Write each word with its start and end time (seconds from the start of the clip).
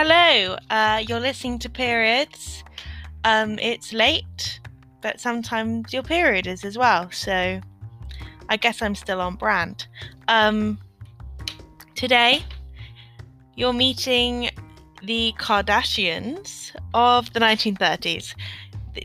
Hello, 0.00 0.56
uh, 0.70 1.02
you're 1.08 1.18
listening 1.18 1.58
to 1.58 1.68
Periods. 1.68 2.62
Um, 3.24 3.58
it's 3.58 3.92
late, 3.92 4.60
but 5.02 5.18
sometimes 5.18 5.92
your 5.92 6.04
period 6.04 6.46
is 6.46 6.64
as 6.64 6.78
well, 6.78 7.10
so 7.10 7.60
I 8.48 8.56
guess 8.58 8.80
I'm 8.80 8.94
still 8.94 9.20
on 9.20 9.34
brand. 9.34 9.88
Um, 10.28 10.78
today, 11.96 12.44
you're 13.56 13.72
meeting 13.72 14.50
the 15.02 15.34
Kardashians 15.36 16.70
of 16.94 17.32
the 17.32 17.40
1930s. 17.40 18.36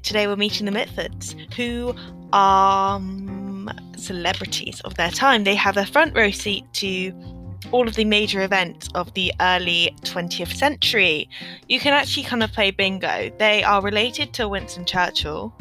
Today, 0.04 0.28
we're 0.28 0.36
meeting 0.36 0.68
the 0.68 0.72
Mitfords, 0.72 1.34
who 1.56 1.96
are 2.34 2.98
um, 2.98 3.68
celebrities 3.98 4.80
of 4.82 4.94
their 4.94 5.10
time. 5.10 5.44
They 5.44 5.56
have 5.56 5.76
a 5.76 5.88
front 5.88 6.16
row 6.16 6.30
seat 6.30 6.72
to 6.74 7.33
all 7.72 7.88
of 7.88 7.96
the 7.96 8.06
major 8.06 8.42
events 8.42 8.90
of 8.96 9.14
the 9.14 9.34
early 9.40 9.96
20th 10.02 10.56
century. 10.56 11.30
You 11.68 11.80
can 11.80 11.94
actually 11.94 12.24
kind 12.24 12.44
of 12.44 12.52
play 12.52 12.72
bingo. 12.72 13.32
They 13.40 13.64
are 13.64 13.82
related 13.82 14.34
to 14.34 14.48
Winston 14.48 14.86
Churchill, 14.86 15.54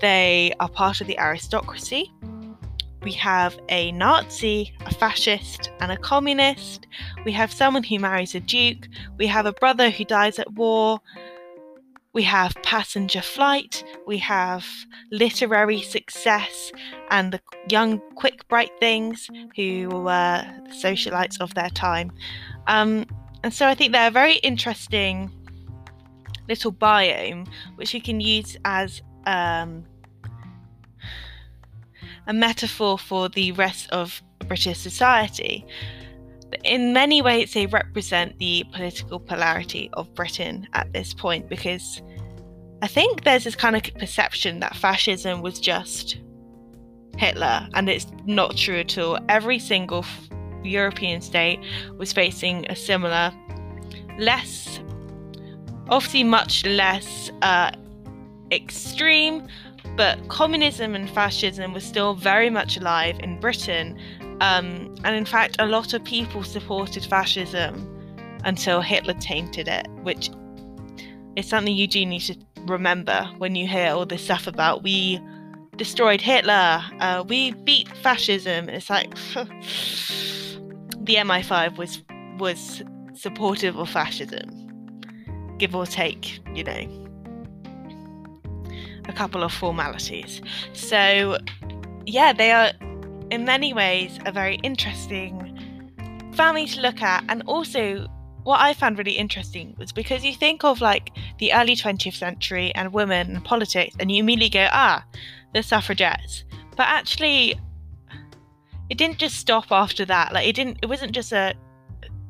they 0.00 0.54
are 0.60 0.68
part 0.68 1.00
of 1.00 1.06
the 1.06 1.18
aristocracy. 1.18 2.12
We 3.02 3.12
have 3.12 3.58
a 3.68 3.92
Nazi, 3.92 4.74
a 4.84 4.92
fascist, 4.92 5.70
and 5.80 5.92
a 5.92 5.96
communist. 5.96 6.86
We 7.24 7.32
have 7.32 7.52
someone 7.52 7.84
who 7.84 7.98
marries 7.98 8.34
a 8.34 8.40
duke. 8.40 8.88
We 9.18 9.26
have 9.28 9.46
a 9.46 9.52
brother 9.52 9.88
who 9.88 10.04
dies 10.04 10.38
at 10.38 10.52
war. 10.54 11.00
We 12.14 12.22
have 12.24 12.54
passenger 12.62 13.20
flight, 13.20 13.84
we 14.06 14.18
have 14.18 14.66
literary 15.10 15.82
success, 15.82 16.72
and 17.10 17.32
the 17.32 17.40
young, 17.68 18.00
quick, 18.16 18.48
bright 18.48 18.70
things 18.80 19.28
who 19.56 19.88
were 19.90 20.44
the 20.64 20.74
socialites 20.74 21.40
of 21.40 21.54
their 21.54 21.70
time. 21.70 22.10
Um, 22.66 23.06
and 23.44 23.52
so 23.52 23.66
I 23.66 23.74
think 23.74 23.92
they're 23.92 24.08
a 24.08 24.10
very 24.10 24.36
interesting 24.36 25.30
little 26.48 26.72
biome 26.72 27.46
which 27.76 27.92
we 27.92 28.00
can 28.00 28.20
use 28.20 28.56
as 28.64 29.02
um, 29.26 29.84
a 32.26 32.32
metaphor 32.32 32.98
for 32.98 33.28
the 33.28 33.52
rest 33.52 33.90
of 33.90 34.22
British 34.46 34.78
society 34.78 35.66
in 36.68 36.92
many 36.92 37.22
ways 37.22 37.54
they 37.54 37.66
represent 37.66 38.38
the 38.38 38.64
political 38.72 39.18
polarity 39.18 39.90
of 39.94 40.14
Britain 40.14 40.68
at 40.74 40.92
this 40.92 41.14
point 41.14 41.48
because 41.48 42.02
I 42.82 42.86
think 42.86 43.24
there's 43.24 43.44
this 43.44 43.56
kind 43.56 43.74
of 43.74 43.82
perception 43.94 44.60
that 44.60 44.76
fascism 44.76 45.42
was 45.42 45.58
just 45.58 46.18
Hitler, 47.16 47.68
and 47.74 47.88
it's 47.88 48.06
not 48.26 48.56
true 48.56 48.78
at 48.78 48.96
all. 48.96 49.18
Every 49.28 49.58
single 49.58 50.04
European 50.62 51.20
state 51.20 51.58
was 51.96 52.12
facing 52.12 52.66
a 52.70 52.76
similar, 52.76 53.32
less, 54.18 54.80
obviously 55.88 56.22
much 56.22 56.64
less 56.64 57.30
uh, 57.42 57.72
extreme, 58.52 59.48
but 59.96 60.28
communism 60.28 60.94
and 60.94 61.10
fascism 61.10 61.72
was 61.72 61.82
still 61.82 62.14
very 62.14 62.50
much 62.50 62.76
alive 62.76 63.18
in 63.20 63.40
Britain 63.40 63.98
um, 64.40 64.94
and 65.04 65.16
in 65.16 65.24
fact, 65.24 65.56
a 65.58 65.66
lot 65.66 65.94
of 65.94 66.04
people 66.04 66.42
supported 66.44 67.04
fascism 67.04 67.94
until 68.44 68.80
Hitler 68.80 69.14
tainted 69.14 69.68
it, 69.68 69.88
which 70.02 70.30
is 71.36 71.48
something 71.48 71.74
you 71.74 71.86
do 71.86 72.04
need 72.06 72.20
to 72.20 72.36
remember 72.66 73.28
when 73.38 73.54
you 73.54 73.66
hear 73.66 73.92
all 73.92 74.06
this 74.06 74.24
stuff 74.24 74.46
about 74.46 74.82
we 74.82 75.20
destroyed 75.76 76.20
Hitler, 76.20 76.82
uh, 77.00 77.24
we 77.26 77.52
beat 77.52 77.88
fascism. 77.98 78.68
It's 78.68 78.90
like 78.90 79.14
the 79.34 81.14
MI5 81.14 81.78
was 81.78 82.02
was 82.38 82.82
supportive 83.14 83.76
of 83.76 83.88
fascism, 83.88 84.48
give 85.58 85.74
or 85.74 85.86
take, 85.86 86.40
you 86.54 86.62
know, 86.62 87.08
a 89.08 89.12
couple 89.12 89.42
of 89.42 89.52
formalities. 89.52 90.40
So, 90.72 91.38
yeah, 92.06 92.32
they 92.32 92.52
are 92.52 92.72
in 93.30 93.44
many 93.44 93.72
ways 93.72 94.18
a 94.26 94.32
very 94.32 94.56
interesting 94.56 95.54
family 96.34 96.66
to 96.66 96.80
look 96.80 97.02
at 97.02 97.24
and 97.28 97.42
also 97.46 98.06
what 98.48 98.60
I 98.60 98.72
found 98.72 98.96
really 98.96 99.12
interesting 99.12 99.74
was 99.78 99.92
because 99.92 100.24
you 100.24 100.32
think 100.32 100.64
of 100.64 100.80
like 100.80 101.10
the 101.38 101.52
early 101.52 101.76
20th 101.76 102.14
century 102.14 102.72
and 102.74 102.94
women 102.94 103.36
and 103.36 103.44
politics, 103.44 103.94
and 104.00 104.10
you 104.10 104.20
immediately 104.20 104.48
go, 104.48 104.68
ah, 104.72 105.04
the 105.52 105.62
suffragettes. 105.62 106.44
But 106.74 106.86
actually, 106.86 107.60
it 108.88 108.96
didn't 108.96 109.18
just 109.18 109.36
stop 109.36 109.70
after 109.70 110.06
that. 110.06 110.32
Like 110.32 110.48
it 110.48 110.56
didn't. 110.56 110.78
It 110.80 110.86
wasn't 110.86 111.12
just 111.12 111.30
a 111.30 111.54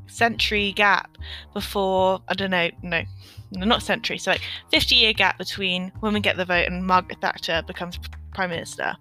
century 0.08 0.72
gap 0.72 1.16
before. 1.54 2.20
I 2.26 2.34
don't 2.34 2.50
know. 2.50 2.70
No, 2.82 3.04
not 3.52 3.84
century. 3.84 4.18
So 4.18 4.32
like 4.32 4.42
50 4.72 4.96
year 4.96 5.12
gap 5.12 5.38
between 5.38 5.92
women 6.02 6.20
get 6.20 6.36
the 6.36 6.44
vote 6.44 6.66
and 6.66 6.84
Margaret 6.84 7.20
Thatcher 7.20 7.62
becomes 7.64 7.96
prime 8.34 8.50
minister 8.50 8.96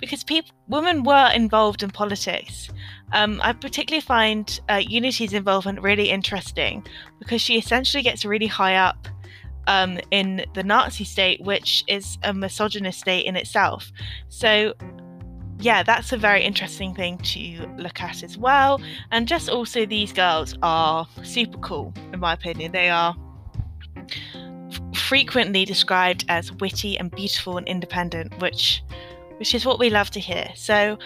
because 0.00 0.24
people, 0.24 0.52
women 0.68 1.02
were 1.04 1.30
involved 1.34 1.82
in 1.82 1.90
politics. 1.90 2.68
Um, 3.12 3.40
I 3.42 3.52
particularly 3.52 4.00
find 4.00 4.60
uh, 4.68 4.82
Unity's 4.86 5.32
involvement 5.32 5.80
really 5.80 6.10
interesting 6.10 6.84
because 7.18 7.40
she 7.40 7.56
essentially 7.56 8.02
gets 8.02 8.24
really 8.24 8.46
high 8.46 8.76
up 8.76 9.08
um, 9.66 9.98
in 10.10 10.44
the 10.54 10.62
Nazi 10.62 11.04
state, 11.04 11.40
which 11.40 11.84
is 11.86 12.18
a 12.22 12.32
misogynist 12.32 13.00
state 13.00 13.26
in 13.26 13.36
itself. 13.36 13.90
So, 14.28 14.74
yeah, 15.58 15.82
that's 15.82 16.12
a 16.12 16.16
very 16.16 16.42
interesting 16.42 16.94
thing 16.94 17.18
to 17.18 17.66
look 17.78 18.00
at 18.00 18.22
as 18.22 18.36
well. 18.36 18.80
And 19.10 19.26
just 19.26 19.48
also, 19.48 19.86
these 19.86 20.12
girls 20.12 20.56
are 20.62 21.06
super 21.22 21.58
cool, 21.58 21.94
in 22.12 22.20
my 22.20 22.32
opinion. 22.32 22.72
They 22.72 22.90
are 22.90 23.16
frequently 24.94 25.64
described 25.64 26.24
as 26.28 26.52
witty 26.52 26.98
and 26.98 27.10
beautiful 27.10 27.56
and 27.56 27.66
independent, 27.68 28.38
which 28.40 28.82
which 29.38 29.54
is 29.54 29.64
what 29.64 29.78
we 29.78 29.90
love 29.90 30.10
to 30.10 30.20
hear. 30.20 30.48
So 30.54 30.98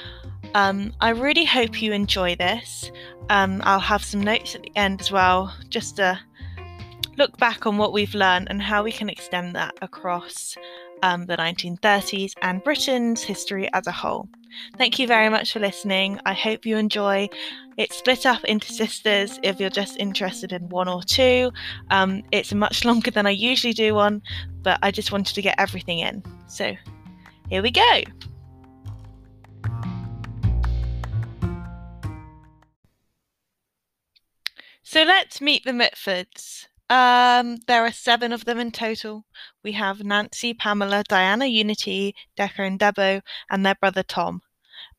um, 0.54 0.92
I 1.00 1.10
really 1.10 1.44
hope 1.44 1.80
you 1.82 1.92
enjoy 1.92 2.36
this. 2.36 2.90
Um, 3.28 3.60
I'll 3.64 3.80
have 3.80 4.04
some 4.04 4.20
notes 4.20 4.54
at 4.54 4.62
the 4.62 4.72
end 4.76 5.00
as 5.00 5.10
well, 5.10 5.54
just 5.68 5.96
to 5.96 6.18
look 7.16 7.36
back 7.38 7.66
on 7.66 7.76
what 7.76 7.92
we've 7.92 8.14
learned 8.14 8.48
and 8.50 8.62
how 8.62 8.82
we 8.82 8.92
can 8.92 9.08
extend 9.08 9.54
that 9.54 9.74
across 9.82 10.56
um, 11.02 11.26
the 11.26 11.36
1930s 11.36 12.32
and 12.42 12.62
Britain's 12.64 13.22
history 13.22 13.68
as 13.72 13.86
a 13.86 13.92
whole. 13.92 14.28
Thank 14.76 14.98
you 14.98 15.06
very 15.06 15.28
much 15.28 15.52
for 15.52 15.60
listening. 15.60 16.18
I 16.26 16.34
hope 16.34 16.66
you 16.66 16.76
enjoy. 16.76 17.28
It's 17.76 17.96
split 17.96 18.26
up 18.26 18.44
into 18.44 18.72
sisters 18.72 19.38
if 19.42 19.60
you're 19.60 19.70
just 19.70 19.96
interested 19.98 20.52
in 20.52 20.68
one 20.68 20.88
or 20.88 21.02
two. 21.02 21.52
Um, 21.90 22.22
it's 22.32 22.52
much 22.52 22.84
longer 22.86 23.10
than 23.10 23.26
I 23.26 23.30
usually 23.30 23.72
do 23.72 23.94
one, 23.94 24.22
but 24.62 24.78
I 24.82 24.90
just 24.90 25.12
wanted 25.12 25.34
to 25.34 25.42
get 25.42 25.54
everything 25.58 26.00
in. 26.00 26.22
So 26.48 26.74
here 27.50 27.62
we 27.62 27.70
go. 27.70 28.02
So 34.82 35.02
let's 35.02 35.40
meet 35.40 35.64
the 35.64 35.72
Mitfords. 35.72 36.66
Um, 36.88 37.58
there 37.68 37.84
are 37.84 37.92
seven 37.92 38.32
of 38.32 38.44
them 38.44 38.58
in 38.58 38.72
total. 38.72 39.24
We 39.62 39.72
have 39.72 40.02
Nancy, 40.02 40.54
Pamela, 40.54 41.04
Diana, 41.08 41.46
Unity, 41.46 42.14
Decca, 42.36 42.62
and 42.62 42.78
Debo, 42.80 43.22
and 43.50 43.64
their 43.64 43.76
brother 43.76 44.02
Tom. 44.02 44.40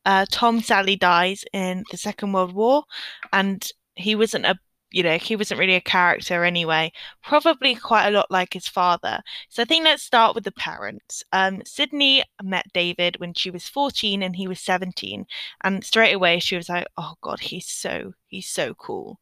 Uh, 0.06 0.24
Tom 0.30 0.60
sadly 0.60 0.96
dies 0.96 1.44
in 1.52 1.84
the 1.90 1.98
Second 1.98 2.32
World 2.32 2.54
War, 2.54 2.84
and 3.32 3.68
he 3.94 4.14
wasn't 4.14 4.46
a 4.46 4.58
you 4.92 5.02
know, 5.02 5.18
he 5.18 5.36
wasn't 5.36 5.58
really 5.58 5.74
a 5.74 5.80
character 5.80 6.44
anyway. 6.44 6.92
Probably 7.22 7.74
quite 7.74 8.08
a 8.08 8.10
lot 8.10 8.30
like 8.30 8.52
his 8.52 8.68
father. 8.68 9.20
So 9.48 9.62
I 9.62 9.64
think 9.64 9.84
let's 9.84 10.02
start 10.02 10.34
with 10.34 10.44
the 10.44 10.52
parents. 10.52 11.24
Um, 11.32 11.62
Sydney 11.64 12.22
met 12.42 12.66
David 12.74 13.18
when 13.18 13.34
she 13.34 13.50
was 13.50 13.68
14 13.68 14.22
and 14.22 14.36
he 14.36 14.46
was 14.46 14.60
17. 14.60 15.26
And 15.64 15.84
straight 15.84 16.12
away 16.12 16.38
she 16.38 16.56
was 16.56 16.68
like, 16.68 16.86
oh 16.98 17.14
God, 17.22 17.40
he's 17.40 17.66
so, 17.66 18.12
he's 18.26 18.48
so 18.48 18.74
cool. 18.74 19.18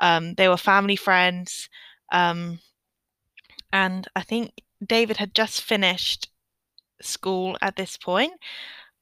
Um, 0.00 0.34
they 0.34 0.48
were 0.48 0.56
family 0.56 0.96
friends. 0.96 1.68
Um, 2.12 2.60
and 3.72 4.06
I 4.16 4.22
think 4.22 4.52
David 4.86 5.16
had 5.16 5.34
just 5.34 5.60
finished 5.62 6.30
school 7.02 7.56
at 7.60 7.76
this 7.76 7.96
point 7.96 8.32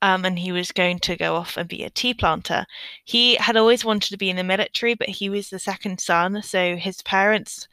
um, 0.03 0.25
and 0.25 0.39
he 0.39 0.53
was 0.53 0.73
going 0.73 0.99
to 1.01 1.17
go 1.17 1.35
off 1.35 1.57
and 1.57 1.69
be 1.69 1.85
a 1.85 1.91
tea 1.91 2.15
planter. 2.15 2.65
He 3.05 3.35
had 3.37 3.57
always 3.57 3.85
wanted 3.85 4.11
to 4.11 4.17
be 4.17 4.31
in 4.31 4.37
the 4.37 4.45
military, 4.45 4.95
but 4.95 5.09
he 5.09 5.29
was 5.29 5.51
the 5.51 5.59
second 5.59 6.01
son, 6.01 6.43
so 6.43 6.77
his 6.77 7.03
parents 7.03 7.69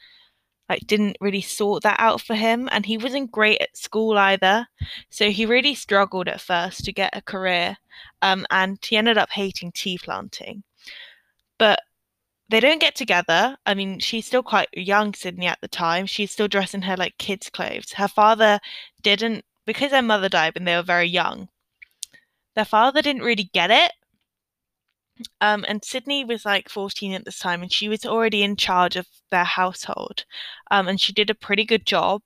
like 0.67 0.87
didn't 0.87 1.17
really 1.21 1.41
sort 1.41 1.83
that 1.83 1.99
out 1.99 2.21
for 2.21 2.35
him, 2.35 2.67
and 2.71 2.85
he 2.85 2.97
wasn't 2.97 3.31
great 3.31 3.61
at 3.61 3.77
school 3.77 4.17
either. 4.17 4.67
So 5.09 5.29
he 5.29 5.45
really 5.45 5.75
struggled 5.75 6.27
at 6.27 6.41
first 6.41 6.85
to 6.85 6.93
get 6.93 7.15
a 7.15 7.21
career, 7.21 7.77
um, 8.21 8.45
and 8.49 8.79
he 8.83 8.97
ended 8.97 9.17
up 9.17 9.29
hating 9.29 9.71
tea 9.73 9.99
planting. 9.99 10.63
But 11.59 11.79
they 12.49 12.59
don't 12.59 12.81
get 12.81 12.95
together. 12.95 13.57
I 13.65 13.73
mean, 13.75 13.99
she's 13.99 14.25
still 14.25 14.43
quite 14.43 14.69
young, 14.73 15.13
Sydney, 15.13 15.47
at 15.47 15.59
the 15.61 15.67
time. 15.67 16.05
She's 16.05 16.31
still 16.31 16.47
dressing 16.47 16.81
her 16.83 16.97
like 16.97 17.17
kids' 17.17 17.49
clothes. 17.49 17.93
Her 17.93 18.07
father 18.07 18.59
didn't, 19.03 19.45
because 19.65 19.91
her 19.91 20.01
mother 20.01 20.29
died 20.29 20.55
when 20.55 20.65
they 20.65 20.75
were 20.75 20.83
very 20.83 21.07
young 21.07 21.49
their 22.55 22.65
father 22.65 23.01
didn't 23.01 23.23
really 23.23 23.49
get 23.53 23.71
it. 23.71 23.91
Um, 25.39 25.65
and 25.67 25.83
Sydney 25.83 26.25
was 26.25 26.45
like 26.45 26.69
14 26.69 27.13
at 27.13 27.25
this 27.25 27.39
time, 27.39 27.61
and 27.61 27.71
she 27.71 27.87
was 27.87 28.05
already 28.05 28.43
in 28.43 28.55
charge 28.55 28.95
of 28.95 29.07
their 29.31 29.45
household. 29.45 30.25
Um, 30.71 30.87
and 30.87 30.99
she 30.99 31.13
did 31.13 31.29
a 31.29 31.35
pretty 31.35 31.63
good 31.63 31.85
job, 31.85 32.23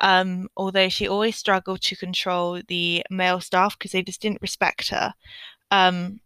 um, 0.00 0.48
although 0.56 0.88
she 0.88 1.06
always 1.08 1.36
struggled 1.36 1.82
to 1.82 1.96
control 1.96 2.60
the 2.68 3.04
male 3.10 3.40
staff 3.40 3.78
because 3.78 3.92
they 3.92 4.02
just 4.02 4.22
didn't 4.22 4.42
respect 4.42 4.88
her. 4.88 5.12
Um, 5.70 6.20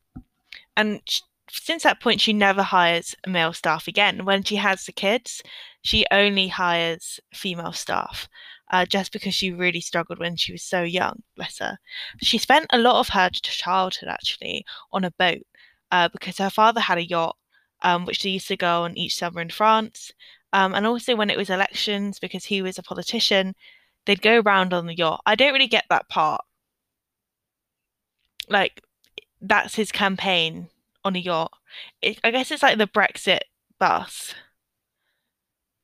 and 0.76 1.00
sh- 1.08 1.22
since 1.50 1.82
that 1.84 2.00
point, 2.00 2.20
she 2.20 2.32
never 2.32 2.62
hires 2.62 3.14
male 3.26 3.52
staff 3.52 3.88
again. 3.88 4.24
When 4.24 4.42
she 4.42 4.56
has 4.56 4.84
the 4.84 4.92
kids, 4.92 5.42
she 5.82 6.04
only 6.10 6.48
hires 6.48 7.20
female 7.32 7.72
staff. 7.72 8.28
Uh, 8.68 8.84
just 8.84 9.12
because 9.12 9.32
she 9.32 9.52
really 9.52 9.80
struggled 9.80 10.18
when 10.18 10.34
she 10.34 10.50
was 10.50 10.62
so 10.62 10.82
young, 10.82 11.22
bless 11.36 11.58
her. 11.60 11.78
She 12.20 12.36
spent 12.36 12.66
a 12.70 12.78
lot 12.78 12.98
of 12.98 13.10
her 13.10 13.30
childhood 13.30 14.08
actually 14.08 14.64
on 14.92 15.04
a 15.04 15.12
boat 15.12 15.42
uh, 15.92 16.08
because 16.08 16.38
her 16.38 16.50
father 16.50 16.80
had 16.80 16.98
a 16.98 17.06
yacht, 17.06 17.36
um, 17.82 18.06
which 18.06 18.22
they 18.22 18.30
used 18.30 18.48
to 18.48 18.56
go 18.56 18.82
on 18.82 18.98
each 18.98 19.16
summer 19.16 19.40
in 19.40 19.50
France. 19.50 20.12
Um, 20.52 20.74
and 20.74 20.84
also 20.86 21.14
when 21.14 21.30
it 21.30 21.36
was 21.36 21.48
elections, 21.48 22.18
because 22.18 22.44
he 22.46 22.60
was 22.60 22.76
a 22.76 22.82
politician, 22.82 23.54
they'd 24.04 24.22
go 24.22 24.40
around 24.40 24.72
on 24.72 24.86
the 24.86 24.96
yacht. 24.96 25.20
I 25.26 25.36
don't 25.36 25.52
really 25.52 25.68
get 25.68 25.84
that 25.90 26.08
part. 26.08 26.40
Like, 28.48 28.82
that's 29.40 29.74
his 29.76 29.92
campaign 29.92 30.70
on 31.04 31.14
a 31.14 31.20
yacht. 31.20 31.52
It, 32.02 32.18
I 32.24 32.30
guess 32.30 32.50
it's 32.50 32.62
like 32.62 32.78
the 32.78 32.86
Brexit 32.86 33.40
bus. 33.78 34.34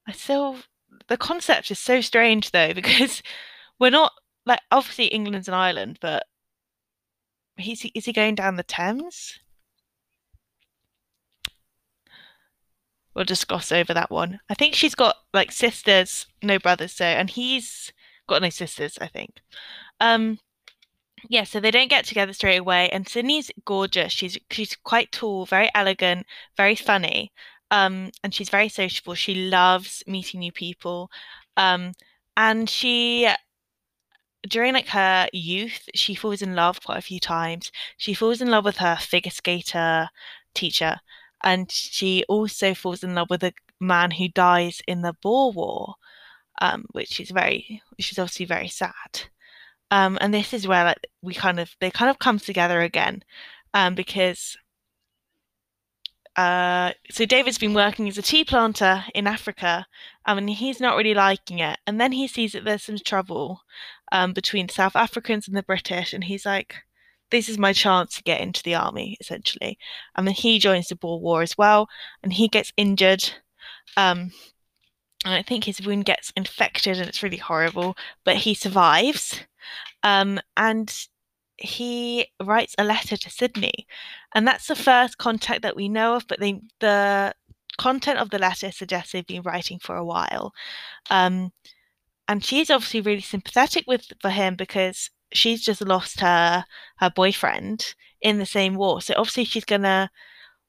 I 0.07 0.13
still, 0.13 0.57
the 1.09 1.17
concept 1.17 1.71
is 1.71 1.79
so 1.79 2.01
strange 2.01 2.51
though, 2.51 2.73
because 2.75 3.23
we're 3.79 3.91
not, 3.91 4.13
like, 4.47 4.61
obviously 4.71 5.07
England's 5.07 5.49
an 5.49 5.55
island, 5.55 5.99
but 6.01 6.25
he's, 7.57 7.85
is 7.95 8.05
he 8.07 8.13
going 8.13 8.35
down 8.35 8.57
the 8.57 8.63
Thames? 8.63 9.39
We'll 13.15 13.25
just 13.25 13.49
gloss 13.49 13.71
over 13.73 13.93
that 13.93 14.11
one. 14.11 14.41
I 14.49 14.55
think 14.55 14.75
she's 14.75 14.95
got 14.95 15.17
like 15.35 15.53
sisters, 15.53 16.27
no 16.43 16.59
brothers, 16.59 16.93
so 16.93 17.05
and 17.05 17.29
he's 17.29 17.93
got 18.27 18.43
no 18.43 18.51
sisters, 18.51 18.99
I 19.01 19.07
think. 19.09 19.41
Um 20.01 20.39
yeah, 21.29 21.45
so 21.45 21.61
they 21.61 21.71
don't 21.71 21.91
get 21.91 22.05
together 22.05 22.33
straight 22.33 22.57
away 22.59 22.89
and 22.91 23.09
Sydney's 23.09 23.51
gorgeous. 23.65 24.13
She's 24.13 24.39
she's 24.51 24.77
quite 24.77 25.13
tall, 25.13 25.47
very 25.47 25.71
elegant, 25.75 26.27
very 26.57 26.75
funny. 26.75 27.33
Um 27.73 28.13
and 28.23 28.33
she's 28.33 28.51
very 28.51 28.69
sociable. 28.69 29.15
She 29.15 29.35
loves 29.35 30.05
meeting 30.07 30.41
new 30.41 30.53
people. 30.53 31.11
Um 31.57 31.93
and 32.37 32.71
she 32.71 33.29
during 34.49 34.75
like 34.75 34.89
her 34.89 35.29
youth, 35.33 35.89
she 35.95 36.15
falls 36.15 36.43
in 36.43 36.55
love 36.55 36.83
quite 36.85 36.99
a 36.99 37.03
few 37.03 37.21
times. 37.21 37.71
She 37.97 38.15
falls 38.15 38.41
in 38.41 38.51
love 38.51 38.65
with 38.65 38.79
her 38.79 38.97
figure 38.97 39.31
skater 39.31 40.09
teacher, 40.55 40.97
and 41.45 41.71
she 41.71 42.25
also 42.29 42.75
falls 42.75 43.03
in 43.05 43.15
love 43.15 43.31
with 43.31 43.45
a 43.45 43.53
man 43.81 44.13
who 44.13 44.29
dies 44.29 44.81
in 44.89 45.03
the 45.03 45.15
Boer 45.23 45.53
War, 45.53 45.95
um, 46.61 46.87
which 46.93 47.21
is 47.21 47.31
very, 47.31 47.83
which 47.97 48.13
is 48.13 48.19
obviously 48.19 48.47
very 48.47 48.69
sad. 48.69 49.23
Um, 49.91 50.19
and 50.21 50.33
this 50.35 50.53
is 50.55 50.67
where 50.67 50.85
like 50.85 51.07
we 51.23 51.35
kind 51.35 51.61
of 51.61 51.77
they 51.81 51.91
kind 51.91 52.11
of 52.11 52.19
come 52.19 52.39
together 52.39 52.81
again, 52.81 53.25
um, 53.75 53.95
because 53.95 54.57
uh, 56.37 56.93
so 57.11 57.27
David's 57.27 57.59
been 57.59 57.75
working 57.75 58.09
as 58.09 58.17
a 58.17 58.23
tea 58.23 58.45
planter 58.45 59.05
in 59.15 59.27
Africa, 59.27 59.87
um, 60.25 60.39
and 60.39 60.49
he's 60.49 60.81
not 60.81 60.97
really 60.97 61.15
liking 61.15 61.59
it. 61.59 61.79
And 61.87 62.01
then 62.01 62.13
he 62.13 62.27
sees 62.27 62.53
that 62.53 62.65
there's 62.65 62.85
some 62.85 62.99
trouble 62.99 63.61
um, 64.13 64.33
between 64.33 64.69
South 64.69 64.97
Africans 64.97 65.47
and 65.47 65.57
the 65.57 65.63
British, 65.63 66.13
and 66.15 66.25
he's 66.25 66.47
like, 66.47 66.77
"This 67.31 67.49
is 67.49 67.59
my 67.59 67.73
chance 67.73 68.17
to 68.17 68.23
get 68.23 68.41
into 68.41 68.63
the 68.63 68.75
army." 68.75 69.17
Essentially, 69.21 69.79
and 70.17 70.27
then 70.27 70.35
he 70.35 70.59
joins 70.59 70.89
the 70.89 70.97
Boer 70.97 71.21
War 71.21 71.43
as 71.43 71.57
well, 71.59 71.89
and 72.23 72.33
he 72.33 72.49
gets 72.49 72.73
injured. 72.77 73.25
Um, 73.97 74.33
and 75.25 75.35
I 75.35 75.43
think 75.43 75.65
his 75.65 75.81
wound 75.83 76.07
gets 76.07 76.33
infected, 76.37 76.99
and 76.99 77.09
it's 77.09 77.23
really 77.23 77.37
horrible. 77.37 77.97
But 78.25 78.37
he 78.37 78.55
survives, 78.55 79.41
um, 80.03 80.41
and 80.57 80.93
he 81.59 82.27
writes 82.43 82.75
a 82.79 82.85
letter 82.85 83.17
to 83.17 83.31
Sydney, 83.31 83.87
and 84.35 84.47
that's 84.47 84.67
the 84.67 84.77
first 84.77 85.19
contact 85.19 85.63
that 85.63 85.77
we 85.77 85.89
know 85.89 86.15
of. 86.15 86.27
But 86.29 86.41
the 86.41 87.35
content 87.79 88.19
of 88.19 88.31
the 88.31 88.39
letter 88.39 88.71
suggests 88.73 89.13
they've 89.13 89.27
been 89.27 89.43
writing 89.43 89.79
for 89.79 89.97
a 89.97 90.05
while, 90.05 90.53
um, 91.11 91.53
and 92.29 92.45
she's 92.45 92.71
obviously 92.71 93.01
really 93.01 93.21
sympathetic 93.21 93.85
with 93.87 94.13
for 94.21 94.31
him 94.31 94.57
because 94.57 95.11
she's 95.33 95.63
just 95.63 95.81
lost 95.83 96.21
her 96.21 96.65
her 96.99 97.11
boyfriend 97.11 97.95
in 98.21 98.39
the 98.39 98.47
same 98.47 98.75
war. 98.75 99.01
So 99.03 99.15
obviously 99.17 99.45
she's 99.45 99.65
gonna 99.65 100.11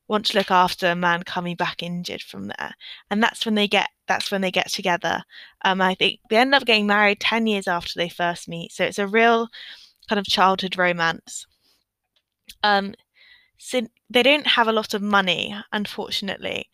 want 0.07 0.25
to 0.27 0.37
look 0.37 0.51
after 0.51 0.87
a 0.87 0.95
man 0.95 1.23
coming 1.23 1.55
back 1.55 1.81
injured 1.83 2.21
from 2.21 2.47
there, 2.47 2.73
and 3.09 3.21
that's 3.23 3.45
when 3.45 3.55
they 3.55 3.67
get 3.67 3.89
that's 4.07 4.31
when 4.31 4.41
they 4.41 4.51
get 4.51 4.69
together. 4.69 5.23
Um, 5.63 5.81
I 5.81 5.95
think 5.95 6.19
they 6.29 6.37
end 6.37 6.55
up 6.55 6.65
getting 6.65 6.87
married 6.87 7.19
ten 7.19 7.47
years 7.47 7.67
after 7.67 7.93
they 7.95 8.09
first 8.09 8.47
meet, 8.47 8.71
so 8.71 8.83
it's 8.83 8.99
a 8.99 9.07
real 9.07 9.47
kind 10.09 10.19
of 10.19 10.25
childhood 10.25 10.77
romance. 10.77 11.47
Um, 12.63 12.93
they 14.09 14.23
don't 14.23 14.47
have 14.47 14.67
a 14.67 14.73
lot 14.73 14.93
of 14.93 15.01
money, 15.01 15.55
unfortunately, 15.71 16.69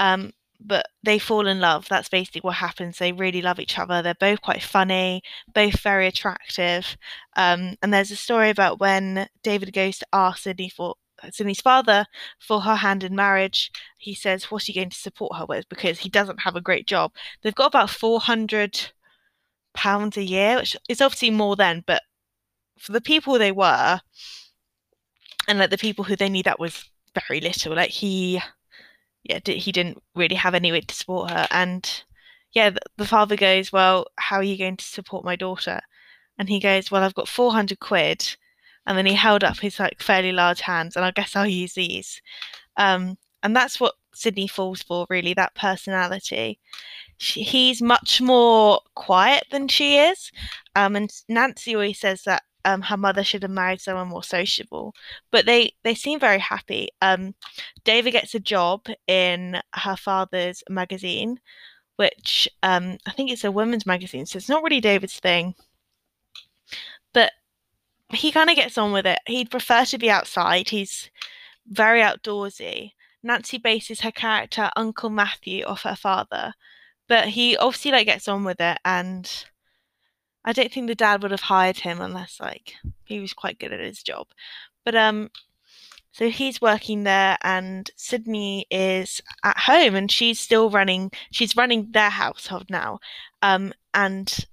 um, 0.00 0.32
but 0.60 0.86
they 1.02 1.18
fall 1.18 1.46
in 1.46 1.60
love. 1.60 1.86
That's 1.88 2.08
basically 2.08 2.40
what 2.40 2.56
happens. 2.56 2.98
They 2.98 3.12
really 3.12 3.42
love 3.42 3.60
each 3.60 3.78
other. 3.78 4.02
They're 4.02 4.14
both 4.14 4.40
quite 4.40 4.62
funny, 4.62 5.22
both 5.52 5.80
very 5.80 6.06
attractive. 6.06 6.96
Um, 7.36 7.76
and 7.82 7.92
there's 7.92 8.10
a 8.10 8.16
story 8.16 8.50
about 8.50 8.80
when 8.80 9.28
David 9.42 9.72
goes 9.72 9.98
to 9.98 10.06
ask 10.12 10.42
Sydney 10.42 10.68
for 10.68 10.94
Sydney's 11.30 11.60
father 11.60 12.06
for 12.38 12.60
her 12.60 12.76
hand 12.76 13.04
in 13.04 13.14
marriage. 13.14 13.70
He 13.98 14.14
says, 14.14 14.50
"What's 14.50 14.66
he 14.66 14.72
going 14.72 14.90
to 14.90 14.96
support 14.96 15.36
her 15.36 15.46
with?" 15.46 15.68
Because 15.68 16.00
he 16.00 16.08
doesn't 16.08 16.40
have 16.40 16.56
a 16.56 16.60
great 16.60 16.86
job. 16.86 17.12
They've 17.42 17.54
got 17.54 17.68
about 17.68 17.90
four 17.90 18.20
hundred 18.20 18.92
pounds 19.74 20.16
a 20.16 20.22
year, 20.22 20.56
which 20.56 20.76
is 20.88 21.00
obviously 21.00 21.30
more 21.30 21.56
than, 21.56 21.84
but 21.86 22.02
for 22.78 22.92
the 22.92 23.00
people 23.00 23.38
they 23.38 23.52
were, 23.52 24.00
and 25.48 25.58
like 25.58 25.70
the 25.70 25.78
people 25.78 26.04
who 26.04 26.16
they 26.16 26.28
knew, 26.28 26.42
that 26.42 26.60
was 26.60 26.88
very 27.28 27.40
little. 27.40 27.74
Like 27.74 27.90
he, 27.90 28.40
yeah, 29.24 29.40
he 29.44 29.72
didn't 29.72 30.02
really 30.14 30.36
have 30.36 30.54
any 30.54 30.72
way 30.72 30.80
to 30.80 30.94
support 30.94 31.30
her, 31.30 31.46
and 31.50 32.04
yeah, 32.52 32.70
the, 32.70 32.80
the 32.96 33.06
father 33.06 33.36
goes, 33.36 33.72
"Well, 33.72 34.06
how 34.16 34.36
are 34.36 34.42
you 34.42 34.56
going 34.58 34.76
to 34.78 34.84
support 34.84 35.24
my 35.24 35.36
daughter?" 35.36 35.80
And 36.38 36.48
he 36.48 36.60
goes, 36.60 36.90
"Well, 36.90 37.02
I've 37.02 37.14
got 37.14 37.28
four 37.28 37.52
hundred 37.52 37.80
quid." 37.80 38.36
And 38.88 38.96
then 38.96 39.06
he 39.06 39.14
held 39.14 39.42
up 39.42 39.58
his 39.58 39.80
like 39.80 40.00
fairly 40.00 40.32
large 40.32 40.60
hands, 40.60 40.96
and 40.96 41.04
I 41.04 41.10
guess 41.10 41.34
I'll 41.34 41.46
use 41.46 41.74
these. 41.74 42.22
Um, 42.76 43.18
and 43.42 43.54
that's 43.54 43.80
what 43.80 43.94
Sydney 44.14 44.46
falls 44.46 44.82
for, 44.82 45.06
really, 45.10 45.34
that 45.34 45.54
personality. 45.54 46.60
She, 47.18 47.42
he's 47.42 47.82
much 47.82 48.20
more 48.20 48.80
quiet 48.94 49.44
than 49.50 49.68
she 49.68 49.98
is. 49.98 50.30
Um, 50.74 50.96
and 50.96 51.10
Nancy 51.28 51.74
always 51.74 51.98
says 51.98 52.22
that 52.24 52.42
um, 52.66 52.82
her 52.82 52.96
mother 52.96 53.24
should 53.24 53.42
have 53.42 53.50
married 53.50 53.80
someone 53.80 54.08
more 54.08 54.24
sociable. 54.24 54.94
But 55.30 55.46
they 55.46 55.72
they 55.84 55.94
seem 55.94 56.20
very 56.20 56.40
happy. 56.40 56.88
Um, 57.00 57.34
David 57.84 58.10
gets 58.10 58.34
a 58.34 58.40
job 58.40 58.86
in 59.06 59.60
her 59.74 59.96
father's 59.96 60.62
magazine, 60.68 61.40
which 61.96 62.48
um, 62.62 62.98
I 63.06 63.12
think 63.12 63.30
it's 63.30 63.44
a 63.44 63.52
women's 63.52 63.86
magazine, 63.86 64.26
so 64.26 64.36
it's 64.36 64.48
not 64.48 64.62
really 64.62 64.80
David's 64.80 65.18
thing. 65.20 65.54
But 67.14 67.32
he 68.12 68.32
kind 68.32 68.50
of 68.50 68.56
gets 68.56 68.76
on 68.76 68.92
with 68.92 69.06
it. 69.06 69.20
He'd 69.26 69.50
prefer 69.50 69.84
to 69.86 69.98
be 69.98 70.10
outside. 70.10 70.68
He's 70.68 71.10
very 71.68 72.00
outdoorsy. 72.00 72.92
Nancy 73.22 73.58
bases 73.58 74.00
her 74.02 74.12
character 74.12 74.70
Uncle 74.76 75.10
Matthew 75.10 75.64
off 75.64 75.82
her 75.82 75.96
father, 75.96 76.54
but 77.08 77.28
he 77.28 77.56
obviously 77.56 77.92
like 77.92 78.06
gets 78.06 78.28
on 78.28 78.44
with 78.44 78.60
it 78.60 78.78
and 78.84 79.46
I 80.46 80.52
don't 80.52 80.72
think 80.72 80.86
the 80.86 80.94
dad 80.94 81.22
would 81.22 81.32
have 81.32 81.40
hired 81.40 81.78
him 81.78 82.00
unless 82.00 82.38
like 82.40 82.74
he 83.04 83.20
was 83.20 83.32
quite 83.32 83.58
good 83.58 83.72
at 83.72 83.80
his 83.80 84.02
job. 84.02 84.28
But 84.84 84.94
um 84.94 85.30
so 86.12 86.30
he's 86.30 86.62
working 86.62 87.04
there 87.04 87.36
and 87.42 87.90
Sydney 87.96 88.66
is 88.70 89.20
at 89.44 89.58
home 89.58 89.94
and 89.94 90.10
she's 90.10 90.40
still 90.40 90.70
running 90.70 91.10
she's 91.30 91.56
running 91.56 91.90
their 91.90 92.10
household 92.10 92.66
now. 92.70 93.00
Um 93.42 93.74
and 93.92 94.46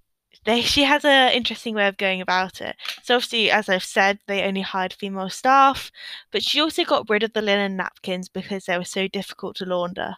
they 0.46 0.62
she 0.74 0.84
has 0.84 1.06
an 1.06 1.32
interesting 1.32 1.76
way 1.76 1.88
of 1.88 1.98
going 1.98 2.22
about 2.22 2.62
it. 2.62 2.76
So 3.04 3.16
obviously, 3.16 3.52
as 3.52 3.70
I've 3.70 3.84
said, 3.84 4.20
they 4.28 4.44
only 4.44 4.62
hired 4.62 4.94
female 4.94 5.30
staff, 5.30 5.92
but 6.32 6.44
she 6.44 6.60
also 6.60 6.84
got 6.84 7.10
rid 7.10 7.24
of 7.24 7.34
the 7.34 7.42
linen 7.42 7.78
napkins 7.78 8.30
because 8.30 8.66
they 8.66 8.78
were 8.78 8.84
so 8.84 9.08
difficult 9.08 9.56
to 9.58 9.66
launder. 9.66 10.16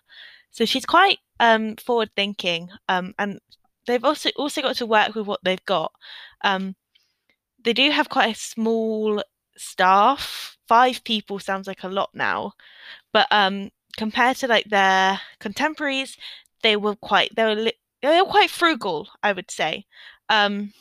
So 0.51 0.65
she's 0.65 0.85
quite 0.85 1.19
um, 1.39 1.75
forward 1.75 2.11
thinking, 2.15 2.69
um, 2.87 3.13
and 3.19 3.41
they've 3.87 4.03
also 4.03 4.29
also 4.37 4.61
got 4.61 4.75
to 4.77 4.85
work 4.85 5.15
with 5.15 5.27
what 5.27 5.39
they've 5.43 5.65
got. 5.65 5.91
Um, 6.43 6.75
they 7.63 7.73
do 7.73 7.89
have 7.91 8.09
quite 8.09 8.35
a 8.35 8.39
small 8.39 9.23
staff. 9.57 10.57
Five 10.67 11.03
people 11.03 11.39
sounds 11.39 11.67
like 11.67 11.83
a 11.83 11.87
lot 11.87 12.09
now, 12.13 12.53
but 13.13 13.27
um, 13.31 13.71
compared 13.97 14.37
to 14.37 14.47
like 14.47 14.65
their 14.65 15.19
contemporaries, 15.39 16.17
they 16.63 16.75
were 16.75 16.95
quite 16.95 17.35
they 17.35 17.45
were 17.45 17.55
li- 17.55 17.79
they 18.01 18.21
were 18.21 18.27
quite 18.27 18.49
frugal, 18.49 19.09
I 19.23 19.31
would 19.33 19.51
say. 19.51 19.85
Um, 20.29 20.73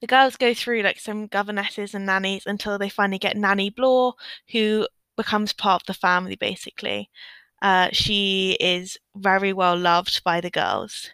the 0.00 0.06
girls 0.06 0.36
go 0.36 0.54
through 0.54 0.82
like 0.82 0.98
some 0.98 1.26
governesses 1.26 1.94
and 1.94 2.06
nannies 2.06 2.44
until 2.46 2.78
they 2.78 2.88
finally 2.88 3.18
get 3.18 3.36
Nanny 3.36 3.70
Blor, 3.70 4.14
who 4.50 4.86
becomes 5.16 5.52
part 5.52 5.82
of 5.82 5.86
the 5.86 5.94
family 5.94 6.36
basically. 6.36 7.10
Uh, 7.62 7.88
she 7.92 8.56
is 8.58 8.96
very 9.14 9.52
well 9.52 9.76
loved 9.76 10.24
by 10.24 10.40
the 10.40 10.50
girls 10.50 11.10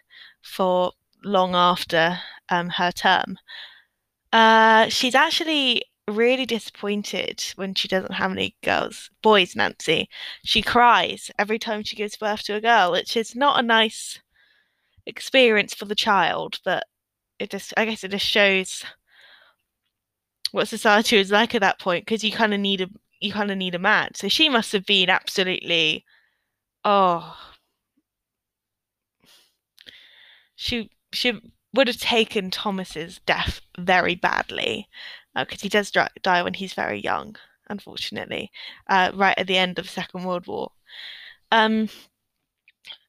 for 0.47 0.91
long 1.23 1.55
after 1.55 2.19
um, 2.49 2.69
her 2.69 2.91
term. 2.91 3.37
Uh, 4.31 4.87
she's 4.89 5.15
actually 5.15 5.83
really 6.07 6.45
disappointed 6.45 7.43
when 7.55 7.73
she 7.73 7.87
doesn't 7.87 8.13
have 8.13 8.31
any 8.31 8.55
girls, 8.63 9.09
boys, 9.21 9.55
Nancy. 9.55 10.09
She 10.43 10.61
cries 10.61 11.29
every 11.37 11.59
time 11.59 11.83
she 11.83 11.95
gives 11.95 12.17
birth 12.17 12.43
to 12.43 12.55
a 12.55 12.61
girl, 12.61 12.91
which 12.91 13.17
is 13.17 13.35
not 13.35 13.59
a 13.59 13.63
nice 13.63 14.19
experience 15.05 15.73
for 15.73 15.85
the 15.85 15.95
child, 15.95 16.59
but 16.63 16.85
it 17.39 17.49
just, 17.49 17.73
I 17.77 17.85
guess 17.85 18.03
it 18.03 18.11
just 18.11 18.25
shows 18.25 18.85
what 20.51 20.67
society 20.67 21.17
was 21.17 21.31
like 21.31 21.53
at 21.55 21.61
that 21.61 21.79
point 21.79 22.05
because 22.05 22.23
you 22.23 22.31
kind 22.31 22.53
of 22.53 22.59
need 22.59 22.81
a 22.81 22.87
you 23.19 23.31
kind 23.31 23.51
of 23.51 23.57
need 23.57 23.75
a 23.75 23.79
man. 23.79 24.09
So 24.13 24.27
she 24.27 24.49
must 24.49 24.71
have 24.73 24.85
been 24.85 25.09
absolutely, 25.09 26.05
oh, 26.83 27.35
she 30.57 30.89
she 31.13 31.39
would 31.73 31.87
have 31.87 31.99
taken 31.99 32.51
Thomas's 32.51 33.21
death 33.25 33.61
very 33.77 34.15
badly 34.15 34.89
because 35.35 35.59
uh, 35.59 35.63
he 35.63 35.69
does 35.69 35.91
die 35.91 36.41
when 36.41 36.55
he's 36.55 36.73
very 36.73 36.99
young, 36.99 37.35
unfortunately, 37.69 38.51
uh, 38.89 39.11
right 39.13 39.37
at 39.37 39.47
the 39.47 39.57
end 39.57 39.77
of 39.77 39.85
the 39.85 39.91
Second 39.91 40.25
World 40.25 40.47
War. 40.47 40.71
Um, 41.51 41.89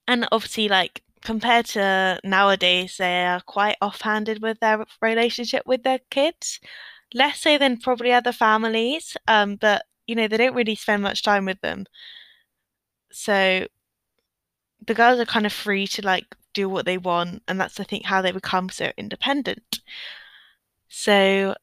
and 0.06 0.28
obviously, 0.30 0.68
like 0.68 1.02
compared 1.22 1.66
to 1.66 2.20
nowadays, 2.22 2.98
they 2.98 3.24
are 3.24 3.40
quite 3.40 3.76
offhanded 3.80 4.42
with 4.42 4.60
their 4.60 4.84
relationship 5.00 5.62
with 5.66 5.82
their 5.82 6.00
kids. 6.10 6.60
Less 7.14 7.40
so 7.40 7.56
than 7.56 7.78
probably 7.78 8.12
other 8.12 8.32
families, 8.32 9.16
um, 9.26 9.56
but 9.56 9.86
you 10.06 10.14
know 10.14 10.28
they 10.28 10.36
don't 10.36 10.54
really 10.54 10.74
spend 10.74 11.02
much 11.02 11.22
time 11.22 11.46
with 11.46 11.60
them. 11.62 11.86
So 13.10 13.66
the 14.86 14.94
girls 14.94 15.18
are 15.18 15.24
kind 15.24 15.46
of 15.46 15.52
free 15.52 15.86
to 15.86 16.02
like 16.02 16.26
do 16.58 16.68
what 16.68 16.86
they 16.86 16.98
want, 16.98 17.42
and 17.46 17.60
that's 17.60 17.78
I 17.78 17.84
think 17.84 18.04
how 18.06 18.20
they 18.20 18.32
become 18.32 18.68
so 18.68 18.90
independent. 18.96 19.80
So 20.88 21.54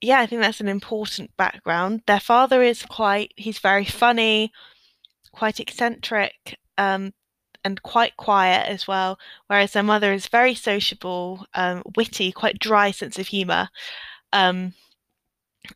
yeah, 0.00 0.20
I 0.20 0.26
think 0.26 0.42
that's 0.42 0.60
an 0.60 0.68
important 0.68 1.36
background. 1.36 2.02
Their 2.06 2.20
father 2.20 2.62
is 2.62 2.84
quite 2.84 3.32
he's 3.36 3.58
very 3.58 3.84
funny, 3.84 4.52
quite 5.32 5.58
eccentric, 5.60 6.58
um, 6.76 7.12
and 7.64 7.82
quite 7.82 8.16
quiet 8.16 8.68
as 8.68 8.86
well, 8.86 9.18
whereas 9.48 9.72
their 9.72 9.82
mother 9.82 10.12
is 10.12 10.28
very 10.28 10.54
sociable, 10.54 11.46
um, 11.54 11.82
witty, 11.96 12.30
quite 12.32 12.58
dry 12.60 12.92
sense 12.92 13.18
of 13.18 13.28
humour, 13.28 13.68
um, 14.32 14.74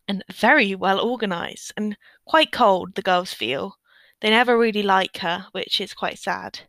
and 0.08 0.24
very 0.32 0.74
well 0.76 1.00
organised 1.00 1.72
and 1.76 1.96
quite 2.24 2.52
cold. 2.52 2.94
The 2.94 3.02
girls 3.02 3.32
feel 3.34 3.78
they 4.20 4.30
never 4.30 4.56
really 4.56 4.84
like 4.84 5.18
her, 5.18 5.46
which 5.52 5.80
is 5.80 5.92
quite 5.94 6.18
sad. 6.18 6.60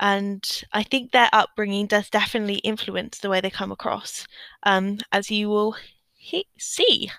And 0.00 0.44
I 0.72 0.82
think 0.82 1.10
their 1.10 1.28
upbringing 1.32 1.86
does 1.86 2.08
definitely 2.10 2.56
influence 2.56 3.18
the 3.18 3.28
way 3.28 3.40
they 3.40 3.50
come 3.50 3.72
across, 3.72 4.26
um, 4.62 4.98
as 5.12 5.30
you 5.30 5.48
will 5.48 5.76
he- 6.14 6.46
see. 6.58 7.10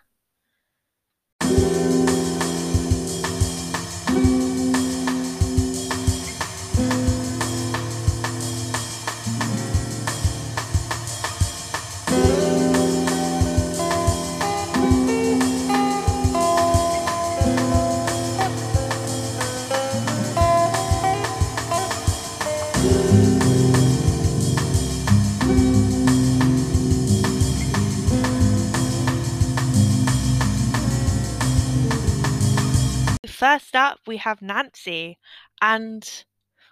First 33.39 33.73
up, 33.73 33.99
we 34.05 34.17
have 34.17 34.41
Nancy, 34.41 35.17
and 35.61 36.25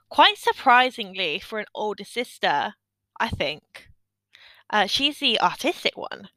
quite 0.10 0.38
surprisingly 0.38 1.40
for 1.40 1.60
an 1.60 1.66
older 1.74 2.04
sister, 2.04 2.74
I 3.18 3.30
think, 3.30 3.88
uh, 4.70 4.86
she's 4.86 5.20
the 5.20 5.40
artistic 5.40 5.96
one. 5.96 6.28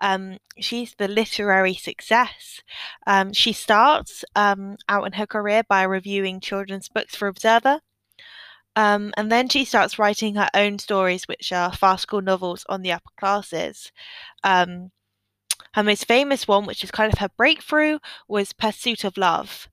Um, 0.00 0.38
she's 0.56 0.94
the 0.94 1.08
literary 1.08 1.74
success. 1.74 2.60
Um, 3.08 3.32
she 3.32 3.52
starts 3.52 4.24
um, 4.36 4.76
out 4.88 5.04
in 5.04 5.14
her 5.14 5.26
career 5.26 5.64
by 5.68 5.82
reviewing 5.82 6.38
children's 6.38 6.88
books 6.88 7.16
for 7.16 7.26
Observer. 7.26 7.80
Um, 8.76 9.12
and 9.16 9.32
then 9.32 9.48
she 9.48 9.64
starts 9.64 9.98
writing 9.98 10.36
her 10.36 10.48
own 10.54 10.78
stories, 10.78 11.26
which 11.26 11.50
are 11.50 11.72
farcical 11.72 12.22
novels 12.22 12.64
on 12.68 12.82
the 12.82 12.92
upper 12.92 13.10
classes. 13.18 13.90
Um, 14.44 14.92
her 15.74 15.82
most 15.82 16.06
famous 16.06 16.46
one, 16.46 16.66
which 16.66 16.84
is 16.84 16.92
kind 16.92 17.12
of 17.12 17.18
her 17.18 17.30
breakthrough, 17.36 17.98
was 18.28 18.52
Pursuit 18.52 19.02
of 19.02 19.16
Love 19.16 19.68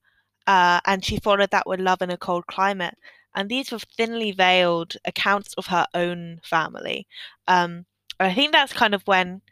uh, 0.49 0.79
and 0.85 1.05
she 1.05 1.19
followed 1.19 1.51
that 1.51 1.67
with 1.67 1.79
Love 1.79 2.01
in 2.01 2.09
a 2.09 2.17
Cold 2.17 2.47
Climate. 2.47 2.97
And 3.35 3.49
these 3.49 3.71
were 3.71 3.77
thinly 3.77 4.31
veiled 4.31 4.95
accounts 5.05 5.53
of 5.53 5.67
her 5.67 5.85
own 5.93 6.39
family. 6.43 7.05
Um, 7.47 7.85
and 8.19 8.31
I 8.31 8.33
think 8.33 8.51
that's 8.51 8.73
kind 8.73 8.95
of 8.95 9.03
when 9.03 9.43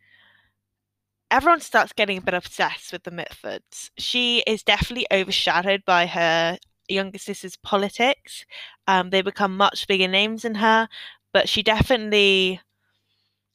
everyone 1.29 1.61
starts 1.61 1.93
getting 1.93 2.17
a 2.17 2.21
bit 2.21 2.33
obsessed 2.33 2.91
with 2.91 3.03
the 3.03 3.11
Mitfords. 3.11 3.91
She 3.99 4.39
is 4.47 4.63
definitely 4.63 5.05
overshadowed 5.13 5.85
by 5.85 6.07
her 6.07 6.57
younger 6.87 7.19
sister's 7.19 7.57
politics. 7.57 8.43
Um, 8.87 9.11
they 9.11 9.21
become 9.21 9.55
much 9.55 9.85
bigger 9.87 10.07
names 10.07 10.41
than 10.41 10.55
her, 10.55 10.89
but 11.31 11.47
she 11.47 11.61
definitely 11.61 12.59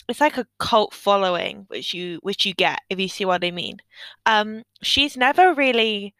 it's 0.08 0.20
like 0.20 0.36
a 0.36 0.46
cult 0.58 0.92
following 0.94 1.64
which 1.68 1.94
you 1.94 2.18
which 2.22 2.44
you 2.44 2.54
get 2.54 2.80
if 2.90 3.00
you 3.00 3.08
see 3.08 3.24
what 3.24 3.42
I 3.42 3.50
mean. 3.50 3.78
Um, 4.26 4.62
she's 4.80 5.16
never 5.16 5.52
really 5.54 6.14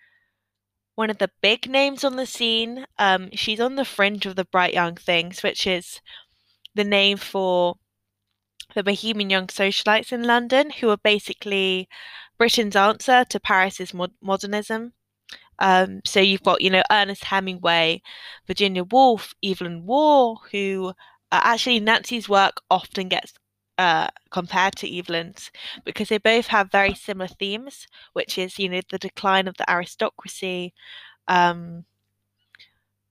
one 0.94 1.10
of 1.10 1.18
the 1.18 1.30
big 1.40 1.68
names 1.68 2.04
on 2.04 2.16
the 2.16 2.26
scene. 2.26 2.86
Um, 2.98 3.30
she's 3.32 3.60
on 3.60 3.76
the 3.76 3.84
fringe 3.84 4.26
of 4.26 4.36
the 4.36 4.44
Bright 4.44 4.74
Young 4.74 4.96
Things, 4.96 5.42
which 5.42 5.66
is 5.66 6.00
the 6.74 6.84
name 6.84 7.16
for 7.16 7.76
the 8.74 8.82
Bohemian 8.82 9.30
Young 9.30 9.46
Socialites 9.46 10.12
in 10.12 10.22
London, 10.22 10.70
who 10.70 10.88
are 10.90 10.96
basically 10.96 11.88
Britain's 12.38 12.76
answer 12.76 13.24
to 13.24 13.40
Paris's 13.40 13.92
mod- 13.94 14.14
modernism. 14.22 14.92
Um, 15.58 16.00
so 16.04 16.20
you've 16.20 16.42
got, 16.42 16.60
you 16.60 16.70
know, 16.70 16.82
Ernest 16.90 17.24
Hemingway, 17.24 18.02
Virginia 18.46 18.84
Woolf, 18.84 19.34
Evelyn 19.44 19.84
Waugh, 19.86 20.36
who 20.50 20.92
uh, 21.30 21.40
actually 21.44 21.80
Nancy's 21.80 22.28
work 22.28 22.60
often 22.70 23.08
gets 23.08 23.34
uh, 23.78 24.08
compared 24.30 24.76
to 24.76 24.98
Evelyn's 24.98 25.50
because 25.84 26.08
they 26.08 26.18
both 26.18 26.48
have 26.48 26.70
very 26.70 26.94
similar 26.94 27.28
themes, 27.28 27.86
which 28.12 28.38
is 28.38 28.58
you 28.58 28.68
know 28.68 28.80
the 28.90 28.98
decline 28.98 29.48
of 29.48 29.56
the 29.56 29.70
aristocracy, 29.70 30.74
um, 31.28 31.84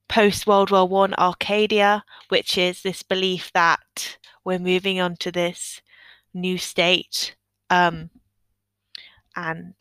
post 0.07 0.45
World 0.45 0.71
War 0.71 0.87
One 0.87 1.13
Arcadia, 1.15 2.03
which 2.29 2.57
is 2.57 2.81
this 2.81 3.03
belief 3.03 3.51
that 3.53 4.17
we're 4.43 4.59
moving 4.59 4.99
on 4.99 5.15
to 5.17 5.31
this 5.31 5.81
new 6.33 6.57
state, 6.57 7.35
um, 7.69 8.09
and 9.35 9.73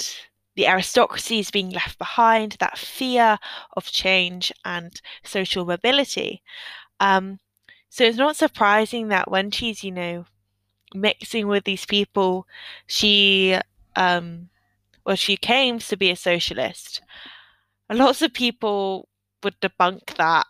the 0.56 0.66
aristocracy 0.66 1.38
is 1.38 1.50
being 1.50 1.70
left 1.70 1.98
behind. 1.98 2.56
That 2.60 2.78
fear 2.78 3.38
of 3.76 3.86
change 3.86 4.52
and 4.64 5.00
social 5.22 5.64
mobility. 5.64 6.42
Um, 7.00 7.38
so 7.88 8.04
it's 8.04 8.18
not 8.18 8.36
surprising 8.36 9.08
that 9.08 9.30
when 9.30 9.50
she's, 9.50 9.82
you 9.82 9.90
know, 9.90 10.26
mixing 10.94 11.48
with 11.48 11.64
these 11.64 11.86
people, 11.86 12.46
she 12.86 13.58
um 13.96 14.48
well 15.04 15.16
she 15.16 15.36
claims 15.36 15.88
to 15.88 15.96
be 15.96 16.10
a 16.10 16.16
socialist. 16.16 17.02
Lots 17.90 18.22
of 18.22 18.32
people 18.32 19.08
would 19.42 19.60
debunk 19.60 20.16
that 20.16 20.46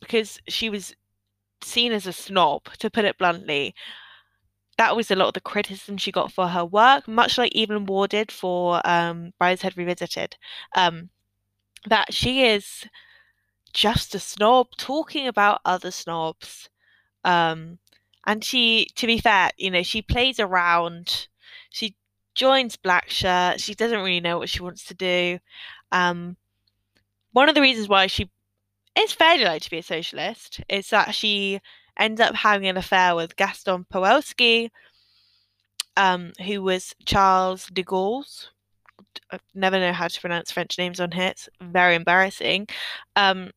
because 0.00 0.40
she 0.48 0.70
was 0.70 0.94
seen 1.62 1.92
as 1.92 2.06
a 2.06 2.12
snob, 2.12 2.64
to 2.78 2.90
put 2.90 3.04
it 3.04 3.18
bluntly. 3.18 3.74
That 4.76 4.94
was 4.94 5.10
a 5.10 5.16
lot 5.16 5.28
of 5.28 5.34
the 5.34 5.40
criticism 5.40 5.96
she 5.96 6.12
got 6.12 6.32
for 6.32 6.48
her 6.48 6.64
work, 6.64 7.08
much 7.08 7.36
like 7.36 7.54
Evelyn 7.56 7.84
Waugh 7.86 8.06
did 8.06 8.30
for 8.30 8.80
um, 8.84 9.32
Brideshead 9.40 9.76
Revisited. 9.76 10.36
Um, 10.76 11.10
that 11.86 12.14
she 12.14 12.44
is 12.44 12.86
just 13.72 14.14
a 14.14 14.18
snob 14.18 14.68
talking 14.76 15.26
about 15.26 15.60
other 15.64 15.90
snobs. 15.90 16.68
Um, 17.24 17.78
and 18.28 18.44
she, 18.44 18.86
to 18.96 19.06
be 19.06 19.18
fair, 19.18 19.50
you 19.56 19.70
know, 19.70 19.82
she 19.82 20.02
plays 20.02 20.38
around. 20.38 21.28
She 21.70 21.96
joins 22.34 22.76
Blackshirt. 22.76 23.58
She 23.58 23.74
doesn't 23.74 23.98
really 23.98 24.20
know 24.20 24.36
what 24.36 24.50
she 24.50 24.62
wants 24.62 24.84
to 24.84 24.94
do. 24.94 25.38
Um, 25.92 26.36
one 27.32 27.48
of 27.48 27.54
the 27.54 27.62
reasons 27.62 27.88
why 27.88 28.06
she 28.06 28.30
is 28.98 29.12
fairly 29.12 29.44
likely 29.44 29.60
to 29.60 29.70
be 29.70 29.78
a 29.78 29.82
socialist 29.82 30.60
is 30.68 30.90
that 30.90 31.14
she 31.14 31.60
ends 31.98 32.20
up 32.20 32.34
having 32.34 32.68
an 32.68 32.76
affair 32.76 33.16
with 33.16 33.34
Gaston 33.34 33.86
Palewski, 33.90 34.68
um, 35.96 36.32
who 36.44 36.62
was 36.62 36.94
Charles 37.06 37.66
de 37.72 37.82
Gaulle's 37.82 38.50
I 39.32 39.38
never 39.54 39.78
know 39.78 39.92
how 39.92 40.08
to 40.08 40.20
pronounce 40.20 40.50
French 40.50 40.78
names 40.78 41.00
on 41.00 41.10
here. 41.10 41.28
It's 41.28 41.48
very 41.60 41.94
embarrassing. 41.94 42.68
Um, 43.16 43.50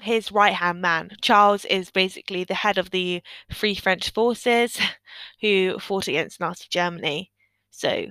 his 0.00 0.32
right 0.32 0.54
hand 0.54 0.80
man. 0.80 1.10
Charles 1.20 1.64
is 1.66 1.90
basically 1.90 2.44
the 2.44 2.54
head 2.54 2.78
of 2.78 2.90
the 2.90 3.22
Free 3.52 3.74
French 3.74 4.10
forces 4.10 4.78
who 5.40 5.78
fought 5.78 6.08
against 6.08 6.40
Nazi 6.40 6.66
Germany. 6.70 7.30
So, 7.70 8.06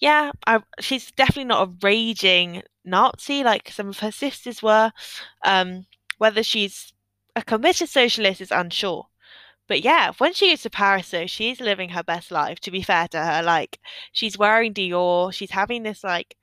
yeah, 0.00 0.32
I, 0.46 0.60
she's 0.80 1.10
definitely 1.12 1.44
not 1.44 1.68
a 1.68 1.72
raging 1.82 2.62
Nazi 2.84 3.42
like 3.42 3.70
some 3.70 3.88
of 3.88 4.00
her 4.00 4.12
sisters 4.12 4.62
were. 4.62 4.92
Um, 5.44 5.86
whether 6.18 6.42
she's 6.42 6.92
a 7.36 7.42
committed 7.42 7.88
socialist 7.88 8.40
is 8.40 8.50
unsure. 8.50 9.06
But 9.66 9.82
yeah, 9.82 10.12
when 10.18 10.34
she 10.34 10.48
gets 10.50 10.62
to 10.64 10.70
Paris, 10.70 11.10
though, 11.10 11.26
she's 11.26 11.60
living 11.60 11.90
her 11.90 12.02
best 12.02 12.30
life. 12.30 12.60
To 12.60 12.70
be 12.70 12.82
fair 12.82 13.08
to 13.08 13.24
her, 13.24 13.42
like 13.42 13.78
she's 14.12 14.38
wearing 14.38 14.74
Dior, 14.74 15.32
she's 15.32 15.50
having 15.50 15.82
this 15.82 16.04
like 16.04 16.36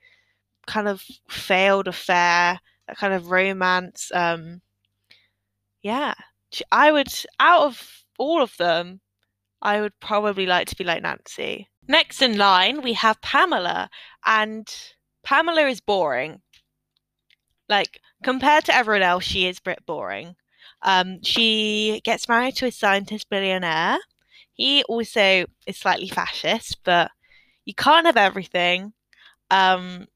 kind 0.66 0.88
of 0.88 1.04
failed 1.30 1.88
affair, 1.88 2.60
that 2.88 2.98
kind 2.98 3.14
of 3.14 3.32
romance. 3.32 4.12
Um, 4.14 4.62
yeah, 5.82 6.14
I 6.72 6.92
would 6.92 7.12
out 7.40 7.64
of 7.64 8.04
all 8.18 8.42
of 8.42 8.56
them, 8.58 9.02
I 9.62 9.82
would 9.82 10.00
probably 10.00 10.46
like 10.46 10.68
to 10.68 10.76
be 10.76 10.84
like 10.84 11.04
Nancy. 11.04 11.70
Next 11.88 12.22
in 12.22 12.38
line, 12.38 12.82
we 12.82 12.94
have 12.94 13.22
Pamela, 13.22 13.90
and 14.26 14.68
Pamela 15.24 15.68
is 15.68 15.82
boring. 15.82 16.42
Like 17.68 18.02
compared 18.24 18.66
to 18.66 18.76
everyone 18.76 19.04
else, 19.04 19.24
she 19.24 19.48
is 19.48 19.60
Brit 19.60 19.86
boring. 19.86 20.36
Um, 20.84 21.22
she 21.24 22.02
gets 22.04 22.28
married 22.28 22.56
to 22.58 22.68
a 22.68 22.72
scientist 22.72 23.30
billionaire. 23.30 23.98
He 24.54 24.84
also 24.84 25.46
is 25.66 25.78
slightly 25.78 26.10
fascist, 26.10 26.80
but 26.84 27.12
you 27.66 27.74
can't 27.74 28.06
have 28.06 28.18
everything. 28.18 28.94
Um, 29.50 30.08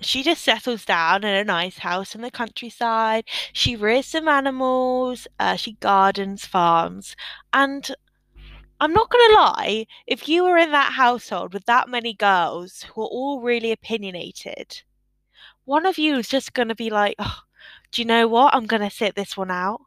she 0.00 0.22
just 0.22 0.42
settles 0.42 0.84
down 0.84 1.24
in 1.24 1.34
a 1.34 1.44
nice 1.44 1.78
house 1.78 2.14
in 2.14 2.22
the 2.22 2.30
countryside. 2.30 3.24
She 3.52 3.76
rears 3.76 4.06
some 4.06 4.28
animals. 4.28 5.26
Uh, 5.38 5.56
she 5.56 5.72
gardens, 5.74 6.44
farms, 6.44 7.16
and 7.52 7.94
I'm 8.80 8.92
not 8.92 9.08
going 9.08 9.30
to 9.30 9.34
lie, 9.36 9.86
if 10.06 10.28
you 10.28 10.44
were 10.44 10.58
in 10.58 10.72
that 10.72 10.92
household 10.92 11.54
with 11.54 11.64
that 11.66 11.88
many 11.88 12.12
girls 12.12 12.82
who 12.82 13.02
are 13.02 13.06
all 13.06 13.40
really 13.40 13.72
opinionated, 13.72 14.82
one 15.64 15.86
of 15.86 15.96
you 15.96 16.16
is 16.16 16.28
just 16.28 16.52
going 16.52 16.68
to 16.68 16.74
be 16.74 16.90
like, 16.90 17.14
oh, 17.18 17.38
do 17.92 18.02
you 18.02 18.06
know 18.06 18.26
what? 18.26 18.54
I'm 18.54 18.66
going 18.66 18.82
to 18.82 18.90
sit 18.90 19.14
this 19.14 19.36
one 19.36 19.50
out. 19.50 19.80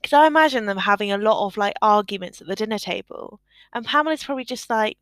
Because 0.00 0.14
I 0.14 0.26
imagine 0.26 0.66
them 0.66 0.78
having 0.78 1.12
a 1.12 1.18
lot 1.18 1.46
of 1.46 1.56
like 1.56 1.76
arguments 1.82 2.40
at 2.40 2.48
the 2.48 2.56
dinner 2.56 2.78
table. 2.78 3.40
And 3.72 3.86
Pamela's 3.86 4.24
probably 4.24 4.44
just 4.44 4.68
like, 4.68 4.98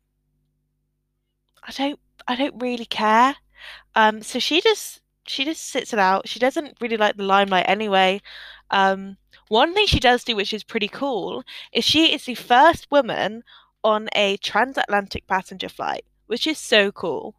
I 1.63 1.71
don't, 1.71 1.99
I 2.27 2.35
don't 2.35 2.61
really 2.61 2.85
care. 2.85 3.35
Um, 3.95 4.21
so 4.21 4.39
she 4.39 4.61
just, 4.61 5.01
she 5.25 5.45
just 5.45 5.61
sits 5.61 5.93
it 5.93 5.99
out. 5.99 6.27
She 6.27 6.39
doesn't 6.39 6.77
really 6.81 6.97
like 6.97 7.17
the 7.17 7.23
limelight 7.23 7.65
anyway. 7.67 8.21
Um, 8.71 9.17
one 9.47 9.73
thing 9.73 9.85
she 9.87 9.99
does 9.99 10.23
do, 10.23 10.35
which 10.35 10.53
is 10.53 10.63
pretty 10.63 10.87
cool, 10.87 11.43
is 11.71 11.83
she 11.83 12.13
is 12.13 12.25
the 12.25 12.35
first 12.35 12.87
woman 12.91 13.43
on 13.83 14.09
a 14.15 14.37
transatlantic 14.37 15.27
passenger 15.27 15.69
flight, 15.69 16.05
which 16.27 16.47
is 16.47 16.57
so 16.57 16.91
cool. 16.91 17.35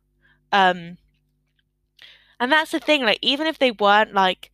Um, 0.52 0.98
and 2.38 2.52
that's 2.52 2.70
the 2.70 2.80
thing, 2.80 3.02
like, 3.02 3.18
even 3.22 3.46
if 3.46 3.58
they 3.58 3.72
weren't 3.72 4.14
like 4.14 4.50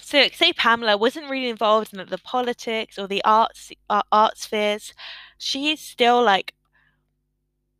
so 0.00 0.26
say 0.34 0.52
Pamela 0.52 0.96
wasn't 0.96 1.30
really 1.30 1.48
involved 1.48 1.94
in 1.94 2.04
the 2.04 2.18
politics 2.18 2.98
or 2.98 3.06
the 3.06 3.22
arts 3.24 3.70
uh, 3.88 4.02
art 4.10 4.38
spheres, 4.38 4.92
she's 5.38 5.80
still 5.80 6.20
like 6.20 6.52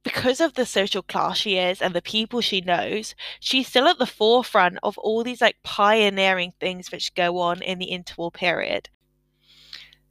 because 0.02 0.40
of 0.40 0.54
the 0.54 0.64
social 0.64 1.02
class 1.02 1.38
she 1.38 1.56
is 1.56 1.82
and 1.82 1.94
the 1.94 2.02
people 2.02 2.40
she 2.40 2.60
knows, 2.60 3.14
she's 3.38 3.68
still 3.68 3.86
at 3.86 3.98
the 3.98 4.06
forefront 4.06 4.78
of 4.82 4.96
all 4.98 5.22
these 5.22 5.40
like 5.40 5.56
pioneering 5.62 6.52
things 6.58 6.90
which 6.90 7.14
go 7.14 7.38
on 7.38 7.62
in 7.62 7.78
the 7.78 7.90
interwar 7.90 8.32
period. 8.32 8.88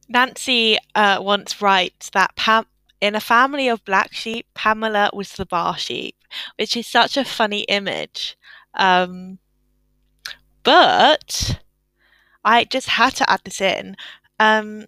Nancy 0.08 0.78
uh, 0.94 1.18
once 1.20 1.60
writes 1.62 2.10
that 2.10 2.34
Pam 2.36 2.66
in 3.00 3.14
a 3.14 3.20
family 3.20 3.68
of 3.68 3.84
black 3.84 4.12
sheep, 4.12 4.46
Pamela 4.54 5.10
was 5.14 5.32
the 5.32 5.46
bar 5.46 5.78
sheep, 5.78 6.16
which 6.56 6.76
is 6.76 6.86
such 6.86 7.16
a 7.16 7.24
funny 7.24 7.62
image. 7.62 8.36
Um, 8.74 9.38
but 10.62 11.58
I 12.44 12.64
just 12.64 12.88
had 12.88 13.14
to 13.16 13.30
add 13.30 13.40
this 13.44 13.60
in. 13.60 13.96
Um, 14.38 14.84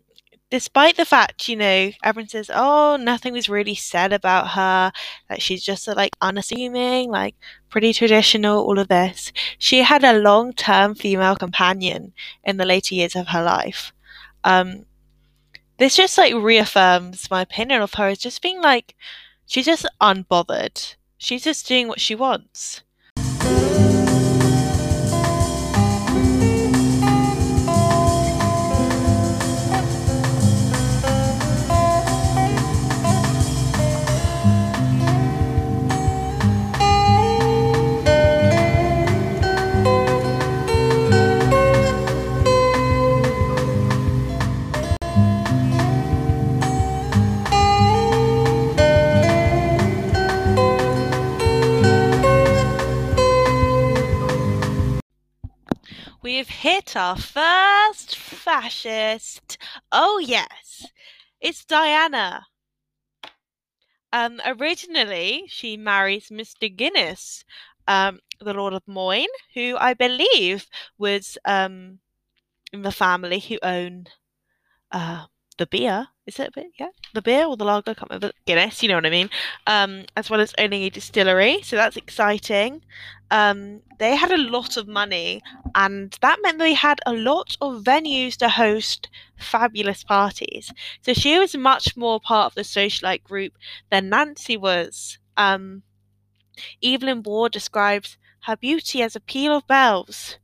despite 0.52 0.98
the 0.98 1.06
fact, 1.06 1.48
you 1.48 1.56
know, 1.56 1.90
everyone 2.04 2.28
says, 2.28 2.50
oh, 2.52 2.98
nothing 3.00 3.32
was 3.32 3.48
really 3.48 3.74
said 3.74 4.12
about 4.12 4.48
her, 4.48 4.92
that 5.30 5.40
she's 5.40 5.64
just 5.64 5.88
uh, 5.88 5.94
like 5.96 6.12
unassuming, 6.20 7.10
like 7.10 7.34
pretty 7.70 7.94
traditional, 7.94 8.62
all 8.62 8.78
of 8.78 8.88
this, 8.88 9.32
she 9.56 9.78
had 9.78 10.04
a 10.04 10.18
long 10.18 10.52
term 10.52 10.94
female 10.94 11.36
companion 11.36 12.12
in 12.44 12.58
the 12.58 12.66
later 12.66 12.94
years 12.94 13.16
of 13.16 13.28
her 13.28 13.42
life. 13.42 13.94
Um, 14.44 14.84
this 15.78 15.96
just 15.96 16.18
like 16.18 16.34
reaffirms 16.34 17.30
my 17.30 17.40
opinion 17.40 17.80
of 17.80 17.94
her 17.94 18.08
as 18.08 18.18
just 18.18 18.42
being 18.42 18.60
like, 18.60 18.94
she's 19.46 19.64
just 19.64 19.88
unbothered. 20.02 20.96
She's 21.16 21.44
just 21.44 21.66
doing 21.66 21.88
what 21.88 21.98
she 21.98 22.14
wants. 22.14 22.82
Our 56.96 57.16
first 57.16 58.16
fascist. 58.16 59.58
Oh, 59.90 60.18
yes. 60.18 60.86
It's 61.40 61.64
Diana. 61.64 62.46
Um, 64.12 64.40
originally, 64.44 65.44
she 65.48 65.76
marries 65.76 66.30
Mr. 66.30 66.68
Guinness, 66.68 67.44
um, 67.88 68.20
the 68.40 68.52
Lord 68.54 68.74
of 68.74 68.82
Moyne, 68.86 69.32
who 69.54 69.76
I 69.78 69.94
believe 69.94 70.68
was 70.98 71.38
um, 71.44 72.00
in 72.72 72.82
the 72.82 72.92
family 72.92 73.40
who 73.40 73.58
owned 73.62 74.10
uh, 74.92 75.26
the 75.58 75.66
beer. 75.66 76.08
Is 76.24 76.38
it 76.38 76.48
a 76.48 76.52
bit? 76.52 76.72
Yeah, 76.78 76.90
the 77.14 77.22
beer 77.22 77.46
or 77.46 77.56
the 77.56 77.64
lager? 77.64 77.90
I 77.90 77.94
can't 77.94 78.10
remember. 78.10 78.30
Guinness, 78.46 78.82
you 78.82 78.88
know 78.88 78.94
what 78.94 79.06
I 79.06 79.10
mean. 79.10 79.28
Um, 79.66 80.04
as 80.16 80.30
well 80.30 80.40
as 80.40 80.54
owning 80.56 80.84
a 80.84 80.90
distillery, 80.90 81.62
so 81.62 81.74
that's 81.74 81.96
exciting. 81.96 82.82
Um, 83.32 83.80
they 83.98 84.14
had 84.14 84.30
a 84.30 84.36
lot 84.36 84.76
of 84.76 84.86
money, 84.86 85.42
and 85.74 86.16
that 86.20 86.38
meant 86.42 86.58
they 86.58 86.74
had 86.74 87.00
a 87.06 87.12
lot 87.12 87.56
of 87.60 87.82
venues 87.82 88.36
to 88.36 88.48
host 88.48 89.08
fabulous 89.36 90.04
parties. 90.04 90.72
So 91.00 91.12
she 91.12 91.38
was 91.38 91.56
much 91.56 91.96
more 91.96 92.20
part 92.20 92.46
of 92.46 92.54
the 92.54 92.62
socialite 92.62 93.24
group 93.24 93.54
than 93.90 94.08
Nancy 94.08 94.56
was. 94.56 95.18
Um, 95.36 95.82
Evelyn 96.84 97.22
Waugh 97.24 97.48
describes 97.48 98.16
her 98.42 98.56
beauty 98.56 99.02
as 99.02 99.16
a 99.16 99.20
peal 99.20 99.56
of 99.56 99.66
bells 99.66 100.36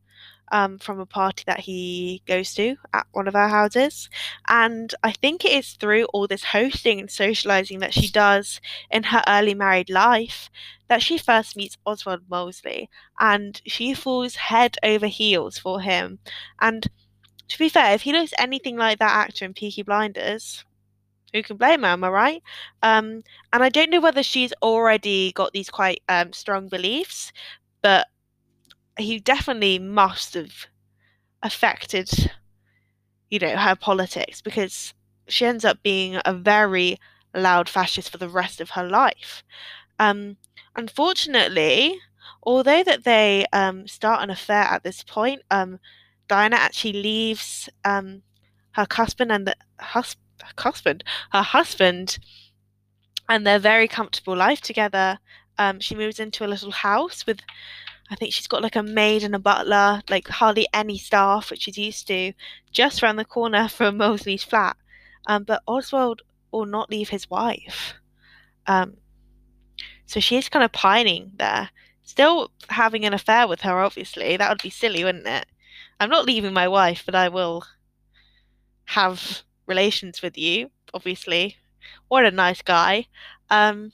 um, 0.53 0.79
from 0.79 1.01
a 1.01 1.07
party 1.07 1.45
that 1.47 1.61
he 1.61 2.23
goes 2.27 2.55
to 2.55 2.77
at 2.93 3.07
one 3.13 3.29
of 3.29 3.37
our 3.37 3.49
houses. 3.49 4.09
And 4.49 4.95
I 5.03 5.13
think 5.13 5.45
it 5.45 5.53
is 5.53 5.73
through 5.73 6.05
all 6.07 6.27
this 6.27 6.45
hosting 6.45 7.01
and 7.01 7.11
socializing 7.11 7.81
that 7.81 7.95
she 7.95 8.11
does 8.11 8.61
in 8.91 9.05
her 9.05 9.23
early 9.27 9.55
married 9.55 9.91
life 9.91 10.51
that 10.89 11.03
she 11.03 11.19
first 11.19 11.57
meets 11.57 11.77
Oswald 11.85 12.23
Mosley. 12.29 12.89
And 13.21 13.61
she 13.67 13.95
falls 13.95 14.37
head 14.37 14.77
over 14.83 15.07
heels 15.07 15.59
for 15.59 15.81
him. 15.81 16.19
And 16.61 16.87
to 17.49 17.59
be 17.59 17.69
fair, 17.69 17.95
if 17.95 18.03
he 18.03 18.13
looks 18.13 18.33
anything 18.39 18.77
like 18.77 18.99
that 18.99 19.15
actor 19.15 19.45
in 19.45 19.55
Peaky 19.55 19.83
Blinders, 19.83 20.65
who 21.33 21.43
can 21.43 21.57
blame 21.57 21.83
her, 21.83 21.89
am 21.89 22.05
I 22.05 22.09
right? 22.09 22.43
Um, 22.83 23.23
and 23.53 23.63
I 23.63 23.69
don't 23.69 23.91
know 23.91 24.01
whether 24.01 24.23
she's 24.23 24.53
already 24.63 25.33
got 25.33 25.53
these 25.53 25.71
quite 25.71 26.03
um, 26.09 26.33
strong 26.33 26.69
beliefs, 26.69 27.33
but 27.83 28.07
he 28.99 29.19
definitely 29.19 29.79
must 29.79 30.35
have 30.35 30.67
affected, 31.43 32.11
you 33.31 33.39
know, 33.39 33.57
her 33.57 33.77
politics 33.77 34.41
because 34.41 34.95
she 35.29 35.45
ends 35.45 35.65
up 35.65 35.83
being 35.83 36.21
a 36.25 36.35
very 36.35 36.99
loud 37.35 37.69
fascist 37.69 38.11
for 38.11 38.19
the 38.19 38.29
rest 38.29 38.61
of 38.61 38.71
her 38.71 38.85
life. 38.89 39.43
Um, 39.99 40.37
unfortunately, 40.77 41.99
although 42.43 42.83
that 42.85 43.05
they 43.05 43.47
um, 43.53 43.87
start 43.87 44.23
an 44.23 44.31
affair 44.31 44.65
at 44.65 44.83
this 44.83 45.03
point, 45.03 45.43
um, 45.51 45.79
Diana 46.29 46.57
actually 46.57 47.03
leaves 47.03 47.69
um, 47.85 48.23
her 48.73 48.87
husband 48.91 49.33
and 49.33 49.47
the 49.47 49.57
hus- 49.81 50.17
husband, 50.57 51.05
her 51.33 51.43
husband, 51.43 52.19
and 53.29 53.47
their 53.47 53.59
very 53.59 53.89
comfortable 53.89 54.37
life 54.37 54.61
together. 54.61 55.19
Um, 55.59 55.81
she 55.81 55.95
moves 55.95 56.21
into 56.21 56.45
a 56.45 56.49
little 56.49 56.71
house 56.71 57.27
with, 57.27 57.41
I 58.11 58.17
think 58.17 58.33
she's 58.33 58.47
got 58.47 58.63
like 58.63 58.77
a 58.77 58.83
maid 58.83 59.23
and 59.23 59.35
a 59.35 59.39
butler, 59.39 60.03
like 60.09 60.29
hardly 60.29 60.67
any 60.73 60.99
staff, 60.99 61.51
which 61.51 61.63
she's 61.63 61.79
used 61.79 62.07
to, 62.09 62.33
just 62.73 63.03
around 63.03 63.17
the 63.17 63.25
corner 63.25 63.69
from 63.69 63.99
Mosley's 63.99 64.45
flat. 64.45 64.77
Um, 65.27 65.45
but 65.45 65.63
Oswald 65.67 66.23
will 66.51 66.67
not 66.67 66.91
leave 66.91 67.11
his 67.11 67.29
wife. 67.29 67.95
Um, 68.67 68.97
so 70.07 70.21
she 70.21 70.37
is 70.37 70.49
kind 70.49 70.65
of 70.65 70.73
pining 70.73 71.33
there, 71.37 71.69
still 72.03 72.51
having 72.71 73.05
an 73.05 73.13
affair 73.13 73.47
with 73.47 73.61
her, 73.61 73.81
obviously. 73.81 74.37
That 74.37 74.49
would 74.49 74.63
be 74.63 74.71
silly, 74.71 75.05
wouldn't 75.05 75.27
it? 75.27 75.47
I'm 76.01 76.11
not 76.11 76.25
leaving 76.25 76.53
my 76.53 76.69
wife, 76.69 77.03
but 77.05 77.15
I 77.15 77.29
will 77.29 77.65
have 78.87 79.43
relations 79.67 80.23
with 80.23 80.39
you, 80.39 80.71
obviously. 80.95 81.57
What 82.09 82.25
a 82.25 82.31
nice 82.31 82.63
guy. 82.63 83.07
Um, 83.51 83.93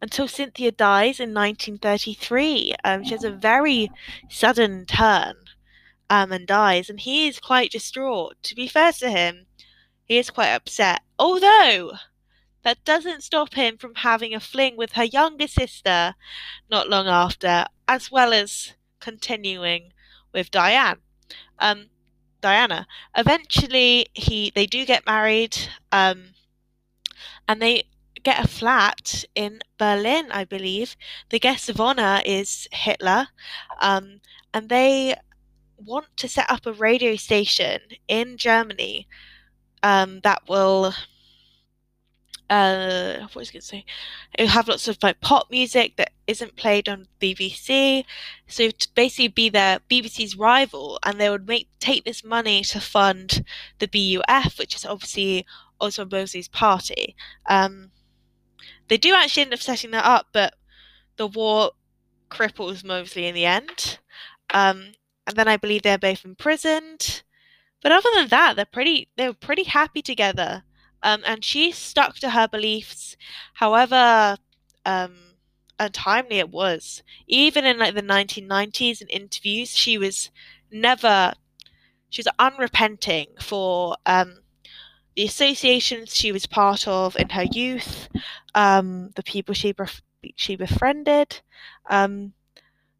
until 0.00 0.28
Cynthia 0.28 0.72
dies 0.72 1.20
in 1.20 1.34
1933. 1.34 2.74
Um, 2.84 3.04
she 3.04 3.12
has 3.12 3.24
a 3.24 3.30
very 3.30 3.90
sudden 4.28 4.86
turn 4.86 5.36
um, 6.10 6.32
and 6.32 6.46
dies, 6.46 6.90
and 6.90 7.00
he 7.00 7.26
is 7.26 7.40
quite 7.40 7.72
distraught. 7.72 8.36
To 8.42 8.54
be 8.54 8.68
fair 8.68 8.92
to 8.92 9.10
him, 9.10 9.46
he 10.04 10.18
is 10.18 10.30
quite 10.30 10.52
upset. 10.52 11.02
Although, 11.18 11.92
that 12.62 12.84
doesn't 12.84 13.22
stop 13.22 13.54
him 13.54 13.76
from 13.76 13.94
having 13.96 14.34
a 14.34 14.40
fling 14.40 14.76
with 14.76 14.92
her 14.92 15.04
younger 15.04 15.46
sister 15.46 16.14
not 16.70 16.88
long 16.88 17.06
after, 17.06 17.66
as 17.86 18.10
well 18.10 18.32
as 18.32 18.74
continuing 19.00 19.92
with 20.32 20.50
Diane. 20.50 20.98
Um, 21.58 21.90
Diana. 22.40 22.86
Eventually, 23.16 24.06
he 24.12 24.52
they 24.54 24.66
do 24.66 24.84
get 24.84 25.06
married, 25.06 25.56
um, 25.90 26.34
and 27.48 27.62
they 27.62 27.84
get 28.24 28.44
a 28.44 28.48
flat 28.48 29.24
in 29.34 29.60
Berlin, 29.78 30.32
I 30.32 30.44
believe. 30.44 30.96
The 31.30 31.38
guest 31.38 31.68
of 31.68 31.80
honor 31.80 32.20
is 32.24 32.66
Hitler, 32.72 33.28
um, 33.80 34.20
and 34.52 34.68
they 34.68 35.14
want 35.76 36.16
to 36.16 36.28
set 36.28 36.50
up 36.50 36.66
a 36.66 36.72
radio 36.72 37.16
station 37.16 37.80
in 38.08 38.36
Germany 38.36 39.06
um, 39.82 40.20
that 40.20 40.42
will 40.48 40.94
uh, 42.50 43.20
what 43.20 43.36
was 43.36 43.48
I 43.48 43.52
going 43.52 43.60
to 43.60 43.66
say? 43.66 43.84
It 44.38 44.48
have 44.48 44.68
lots 44.68 44.86
of 44.86 44.98
like 45.02 45.20
pop 45.20 45.50
music 45.50 45.96
that 45.96 46.12
isn't 46.26 46.56
played 46.56 46.88
on 46.88 47.08
BBC. 47.20 48.04
So 48.46 48.70
to 48.70 48.88
basically 48.94 49.28
be 49.28 49.48
their 49.48 49.80
BBC's 49.90 50.36
rival, 50.36 50.98
and 51.02 51.18
they 51.18 51.30
would 51.30 51.48
make 51.48 51.68
take 51.80 52.04
this 52.04 52.22
money 52.22 52.62
to 52.64 52.80
fund 52.80 53.44
the 53.78 53.88
BUF, 53.88 54.58
which 54.58 54.74
is 54.74 54.84
obviously 54.84 55.46
Oswald 55.80 56.12
Mosley's 56.12 56.48
party. 56.48 57.16
Um, 57.48 57.90
they 58.88 58.96
do 58.96 59.14
actually 59.14 59.44
end 59.44 59.54
up 59.54 59.60
setting 59.60 59.90
that 59.92 60.04
up, 60.04 60.28
but 60.32 60.54
the 61.16 61.26
war 61.26 61.72
cripples 62.30 62.84
Mosley 62.84 63.26
in 63.26 63.34
the 63.34 63.46
end. 63.46 63.98
Um, 64.52 64.92
and 65.26 65.36
then 65.36 65.48
I 65.48 65.56
believe 65.56 65.82
they're 65.82 65.98
both 65.98 66.24
imprisoned. 66.24 67.22
But 67.82 67.92
other 67.92 68.08
than 68.14 68.28
that, 68.28 68.56
they're 68.56 68.64
pretty 68.64 69.08
they 69.16 69.28
were 69.28 69.34
pretty 69.34 69.64
happy 69.64 70.02
together. 70.02 70.64
Um, 71.02 71.22
and 71.26 71.44
she 71.44 71.70
stuck 71.70 72.16
to 72.16 72.30
her 72.30 72.48
beliefs, 72.48 73.16
however 73.54 74.38
um, 74.86 75.14
untimely 75.78 76.38
it 76.38 76.48
was. 76.48 77.02
Even 77.26 77.64
in 77.66 77.78
like 77.78 77.94
the 77.94 78.02
1990s 78.02 79.02
in 79.02 79.08
interviews, 79.08 79.76
she 79.76 79.98
was 79.98 80.30
never 80.70 81.34
she 82.08 82.20
was 82.20 82.28
unrepenting 82.38 83.26
for 83.40 83.96
um, 84.06 84.38
the 85.16 85.24
associations 85.24 86.14
she 86.14 86.32
was 86.32 86.46
part 86.46 86.88
of 86.88 87.16
in 87.16 87.28
her 87.30 87.44
youth, 87.44 88.08
um, 88.54 89.10
the 89.16 89.22
people 89.22 89.54
she 89.54 89.72
bef- 89.72 90.02
she 90.36 90.56
befriended. 90.56 91.40
Um, 91.88 92.32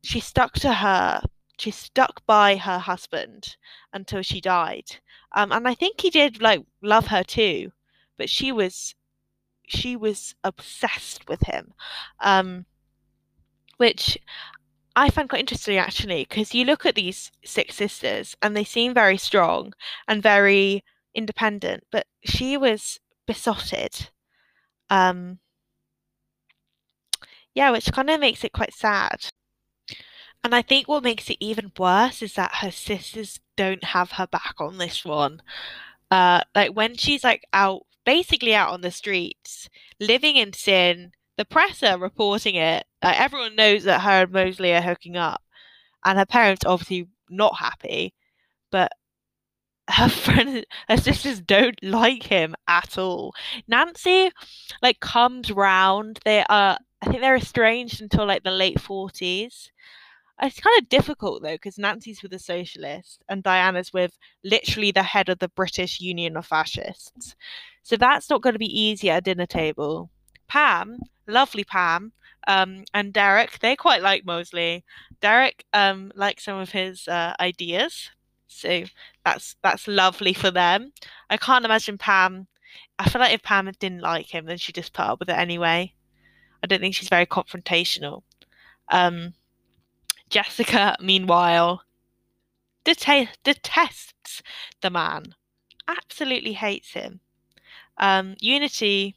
she 0.03 0.21
stuck 0.21 0.55
to 0.55 0.73
her. 0.73 1.23
She 1.59 1.71
stuck 1.71 2.27
by 2.27 2.57
her 2.57 2.79
husband 2.79 3.57
until 3.93 4.23
she 4.23 4.41
died, 4.41 4.97
um, 5.33 5.53
and 5.53 5.69
I 5.69 5.75
think 5.75 6.01
he 6.01 6.11
did 6.11 6.43
like 6.43 6.65
love 6.83 7.07
her 7.07 7.23
too 7.23 7.73
but 8.17 8.31
she 8.31 8.53
was 8.53 8.95
she 9.67 9.97
was 9.97 10.35
obsessed 10.45 11.27
with 11.29 11.43
him 11.43 11.73
um, 12.21 12.67
which 13.79 14.19
I 14.95 15.11
find 15.11 15.29
quite 15.29 15.41
interesting 15.41 15.79
actually 15.79 16.27
because 16.29 16.55
you 16.55 16.65
look 16.65 16.87
at 16.87 16.95
these 16.95 17.33
six 17.45 17.75
sisters 17.75 18.37
and 18.43 18.57
they 18.57 18.65
seem 18.65 18.95
very 18.95 19.17
strong 19.17 19.73
and 20.07 20.23
very 20.23 20.85
independent, 21.15 21.85
but 21.91 22.07
she 22.25 22.57
was 22.57 23.01
besotted. 23.27 24.11
Um, 24.91 25.39
yeah, 27.55 27.71
which 27.71 27.93
kind 27.93 28.11
of 28.11 28.21
makes 28.21 28.45
it 28.45 28.53
quite 28.53 28.75
sad. 28.75 29.31
And 30.43 30.55
I 30.55 30.63
think 30.63 30.89
what 30.89 31.03
makes 31.03 31.31
it 31.31 31.39
even 31.41 31.73
worse 31.79 32.21
is 32.21 32.35
that 32.35 32.57
her 32.57 32.71
sisters 32.71 33.41
don't 33.57 33.85
have 33.85 34.13
her 34.13 34.27
back 34.27 34.57
on 34.59 34.79
this 34.79 35.05
one. 35.05 35.41
Uh, 36.11 36.43
like 36.55 36.73
when 36.73 36.97
she's 36.97 37.25
like 37.25 37.45
out 37.53 37.87
basically 38.05 38.55
out 38.55 38.71
on 38.71 38.83
the 38.83 38.91
streets, 38.91 39.69
living 40.01 40.37
in 40.37 40.53
sin. 40.53 41.13
The 41.37 41.45
press 41.45 41.83
are 41.83 41.99
reporting 41.99 42.55
it. 42.55 42.87
Like 43.03 43.21
everyone 43.21 43.57
knows 43.57 43.85
that 43.85 44.03
her 44.03 44.23
and 44.23 44.33
Mosley 44.33 44.73
are 44.73 44.81
hooking 44.81 45.17
up, 45.17 45.43
and 46.05 46.19
her 46.19 46.27
parents 46.27 46.65
obviously 46.65 47.09
not 47.29 47.59
happy. 47.59 48.15
But 48.71 48.93
her 49.89 50.09
friends, 50.11 50.65
her 50.89 50.97
sisters 50.97 51.41
don't 51.41 51.83
like 51.83 52.25
him 52.25 52.55
at 52.69 52.99
all. 52.99 53.35
Nancy, 53.69 54.31
like, 54.83 55.01
comes 55.01 55.51
round. 55.51 56.21
They 56.25 56.45
are, 56.49 56.79
I 57.03 57.07
think 57.07 57.21
they're 57.21 57.37
estranged 57.37 58.01
until 58.01 58.27
like 58.27 58.43
the 58.43 58.51
late 58.51 58.81
forties. 58.81 59.71
It's 60.43 60.59
kind 60.59 60.77
of 60.81 60.89
difficult 60.89 61.43
though 61.43 61.55
because 61.55 61.79
Nancy's 61.79 62.23
with 62.23 62.33
a 62.33 62.41
socialist 62.41 63.23
and 63.29 63.43
Diana's 63.43 63.93
with 63.93 64.19
literally 64.43 64.91
the 64.91 65.03
head 65.05 65.29
of 65.29 65.39
the 65.39 65.49
British 65.49 66.01
Union 66.01 66.37
of 66.37 66.47
Fascists. 66.47 67.37
So 67.85 67.97
that's 67.97 68.29
not 68.29 68.43
going 68.43 68.55
to 68.55 68.59
be 68.59 68.81
easy 68.81 69.11
at 69.11 69.19
a 69.19 69.21
dinner 69.21 69.47
table. 69.47 70.11
Pam, 70.49 70.99
lovely 71.29 71.65
Pam, 71.65 72.13
um, 72.47 72.85
and 72.93 73.13
Derek, 73.13 73.59
they 73.61 73.77
quite 73.77 74.03
like 74.03 74.25
Mosley. 74.25 74.85
Derek 75.21 75.65
um, 75.73 76.13
likes 76.15 76.45
some 76.45 76.59
of 76.59 76.71
his 76.71 77.09
uh, 77.09 77.35
ideas, 77.41 78.11
so 78.55 78.85
that's 79.25 79.57
that's 79.63 79.89
lovely 79.89 80.33
for 80.33 80.51
them. 80.51 80.93
I 81.31 81.37
can't 81.37 81.65
imagine 81.65 81.99
Pam. 81.99 82.47
I 82.99 83.09
feel 83.09 83.21
like 83.21 83.35
if 83.35 83.43
Pam 83.43 83.71
didn't 83.79 84.01
like 84.01 84.27
him, 84.27 84.47
then 84.47 84.59
she 84.59 84.73
just 84.73 84.93
put 84.93 85.05
up 85.05 85.21
with 85.21 85.29
it 85.29 85.39
anyway. 85.39 85.95
I 86.63 86.67
don't 86.67 86.81
think 86.81 86.95
she's 86.95 87.09
very 87.09 87.27
confrontational. 87.27 88.23
Um, 88.89 89.35
Jessica, 90.31 90.97
meanwhile, 91.01 91.83
dete- 92.85 93.37
detests 93.43 94.43
the 94.81 94.91
man, 94.91 95.35
absolutely 95.89 96.55
hates 96.55 96.93
him. 96.93 97.21
Um, 97.99 98.37
Unity, 98.41 99.17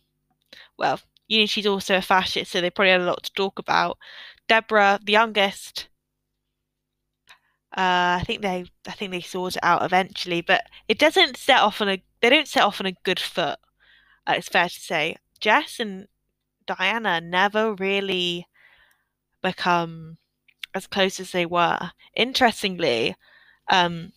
well, 0.78 1.00
Unity's 1.28 1.66
also 1.66 1.98
a 1.98 2.02
fascist, 2.02 2.52
so 2.52 2.62
they 2.62 2.70
probably 2.70 2.92
had 2.92 3.02
a 3.02 3.06
lot 3.06 3.24
to 3.24 3.34
talk 3.34 3.60
about. 3.60 3.98
Deborah, 4.48 5.00
the 5.04 5.14
youngest, 5.14 5.88
uh, 7.78 8.18
I 8.20 8.24
think 8.26 8.42
they, 8.42 8.66
I 8.88 8.92
think 8.92 9.12
they 9.12 9.22
sort 9.22 9.56
it 9.56 9.64
out 9.64 9.84
eventually, 9.84 10.42
but 10.42 10.64
it 10.88 10.98
doesn't 10.98 11.38
set 11.38 11.60
off 11.60 11.80
on 11.80 11.90
a, 11.90 12.04
they 12.22 12.30
don't 12.30 12.48
set 12.48 12.64
off 12.64 12.82
on 12.82 12.88
a 12.88 12.96
good 13.04 13.20
foot. 13.20 13.60
Uh, 14.26 14.34
it's 14.36 14.50
fair 14.50 14.68
to 14.68 14.80
say. 14.80 15.18
Jess 15.40 15.80
and 15.80 16.08
Diana 16.66 17.22
never 17.22 17.76
really 17.76 18.48
become 19.44 20.18
as 20.74 20.88
close 20.88 21.20
as 21.20 21.32
they 21.32 21.46
were. 21.46 21.92
Interestingly, 22.16 23.16
um, 23.70 24.12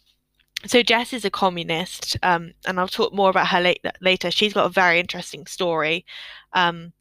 so 0.66 0.83
Jess 0.83 1.12
is 1.12 1.25
a 1.25 1.31
communist, 1.31 2.16
um, 2.23 2.53
and 2.66 2.79
I'll 2.79 2.88
talk 2.88 3.12
more 3.12 3.31
about 3.31 3.49
her 3.49 3.61
late, 3.61 3.85
later. 4.01 4.31
She's 4.31 4.53
got 4.53 4.66
a 4.66 4.70
very 4.70 5.01
interesting 5.01 5.46
story. 5.46 6.05
Um, 6.53 6.92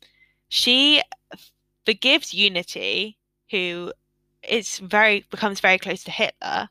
she 0.50 1.02
forgives 1.86 2.34
Unity, 2.34 3.18
who 3.52 3.92
is 4.48 4.80
very 4.80 5.26
becomes 5.30 5.60
very 5.60 5.78
close 5.78 6.04
to 6.04 6.12
Hitler, 6.12 6.70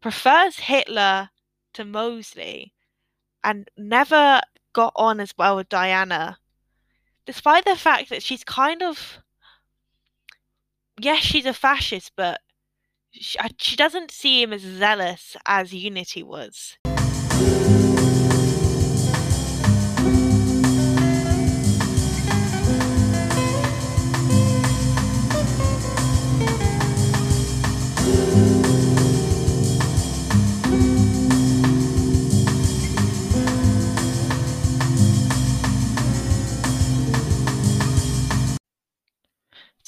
prefers 0.00 0.58
Hitler 0.58 1.30
to 1.74 1.84
Mosley, 1.84 2.72
and 3.44 3.68
never 3.76 4.40
got 4.72 4.92
on 4.96 5.20
as 5.20 5.34
well 5.36 5.56
with 5.56 5.68
Diana, 5.68 6.38
despite 7.26 7.64
the 7.64 7.76
fact 7.76 8.10
that 8.10 8.22
she's 8.22 8.44
kind 8.44 8.82
of 8.82 9.18
yes, 11.00 11.22
she's 11.22 11.46
a 11.46 11.54
fascist, 11.54 12.12
but 12.16 12.40
she, 13.12 13.38
uh, 13.38 13.48
she 13.58 13.76
doesn't 13.76 14.10
see 14.10 14.42
him 14.42 14.52
as 14.52 14.62
zealous 14.62 15.36
as 15.46 15.72
Unity 15.72 16.22
was. 16.22 16.76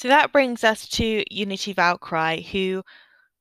So 0.01 0.09
that 0.09 0.33
brings 0.33 0.65
us 0.65 0.89
to 0.93 1.23
Unity 1.31 1.75
Valkyrie, 1.75 2.41
who 2.41 2.83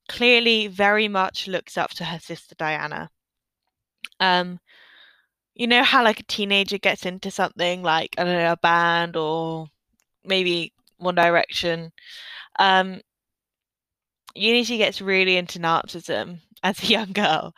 clearly 0.10 0.68
very 0.68 1.08
much 1.08 1.48
looks 1.48 1.78
up 1.78 1.92
to 1.92 2.04
her 2.04 2.20
sister 2.20 2.54
Diana. 2.56 3.10
Um, 4.20 4.60
you 5.56 5.68
know 5.68 5.84
how 5.84 6.04
like 6.04 6.20
a 6.20 6.24
teenager 6.24 6.78
gets 6.78 7.06
into 7.06 7.32
something 7.32 7.82
like 7.82 8.14
I 8.18 8.26
don't 8.26 8.34
know 8.34 8.52
a 8.52 8.58
band 8.58 9.16
or 9.16 9.68
maybe 10.26 10.74
One 10.98 11.16
Direction. 11.16 11.94
Um, 12.60 13.00
Unity 14.36 14.76
gets 14.80 15.00
really 15.00 15.38
into 15.38 15.60
Nazism 15.60 16.42
as 16.62 16.84
a 16.84 16.88
young 16.88 17.14
girl. 17.14 17.54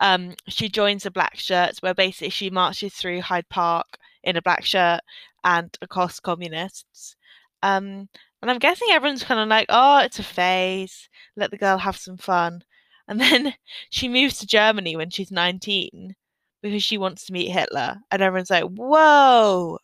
Um, 0.00 0.34
she 0.48 0.70
joins 0.70 1.02
the 1.02 1.10
Black 1.10 1.36
Shirts, 1.36 1.82
where 1.82 1.92
basically 1.92 2.30
she 2.30 2.48
marches 2.48 2.94
through 2.94 3.20
Hyde 3.20 3.50
Park 3.50 3.98
in 4.22 4.38
a 4.38 4.42
black 4.42 4.64
shirt 4.64 5.02
and 5.44 5.76
accosts 5.82 6.20
communists. 6.20 7.16
Um, 7.62 8.08
and 8.46 8.52
I'm 8.52 8.60
guessing 8.60 8.86
everyone's 8.92 9.24
kind 9.24 9.40
of 9.40 9.48
like, 9.48 9.66
oh, 9.70 9.98
it's 9.98 10.20
a 10.20 10.22
phase. 10.22 11.08
Let 11.34 11.50
the 11.50 11.56
girl 11.56 11.78
have 11.78 11.96
some 11.96 12.16
fun. 12.16 12.62
And 13.08 13.20
then 13.20 13.54
she 13.90 14.08
moves 14.08 14.38
to 14.38 14.46
Germany 14.46 14.94
when 14.94 15.10
she's 15.10 15.32
19 15.32 16.14
because 16.62 16.84
she 16.84 16.96
wants 16.96 17.26
to 17.26 17.32
meet 17.32 17.50
Hitler. 17.50 17.96
And 18.08 18.22
everyone's 18.22 18.50
like, 18.50 18.62
whoa, 18.62 19.78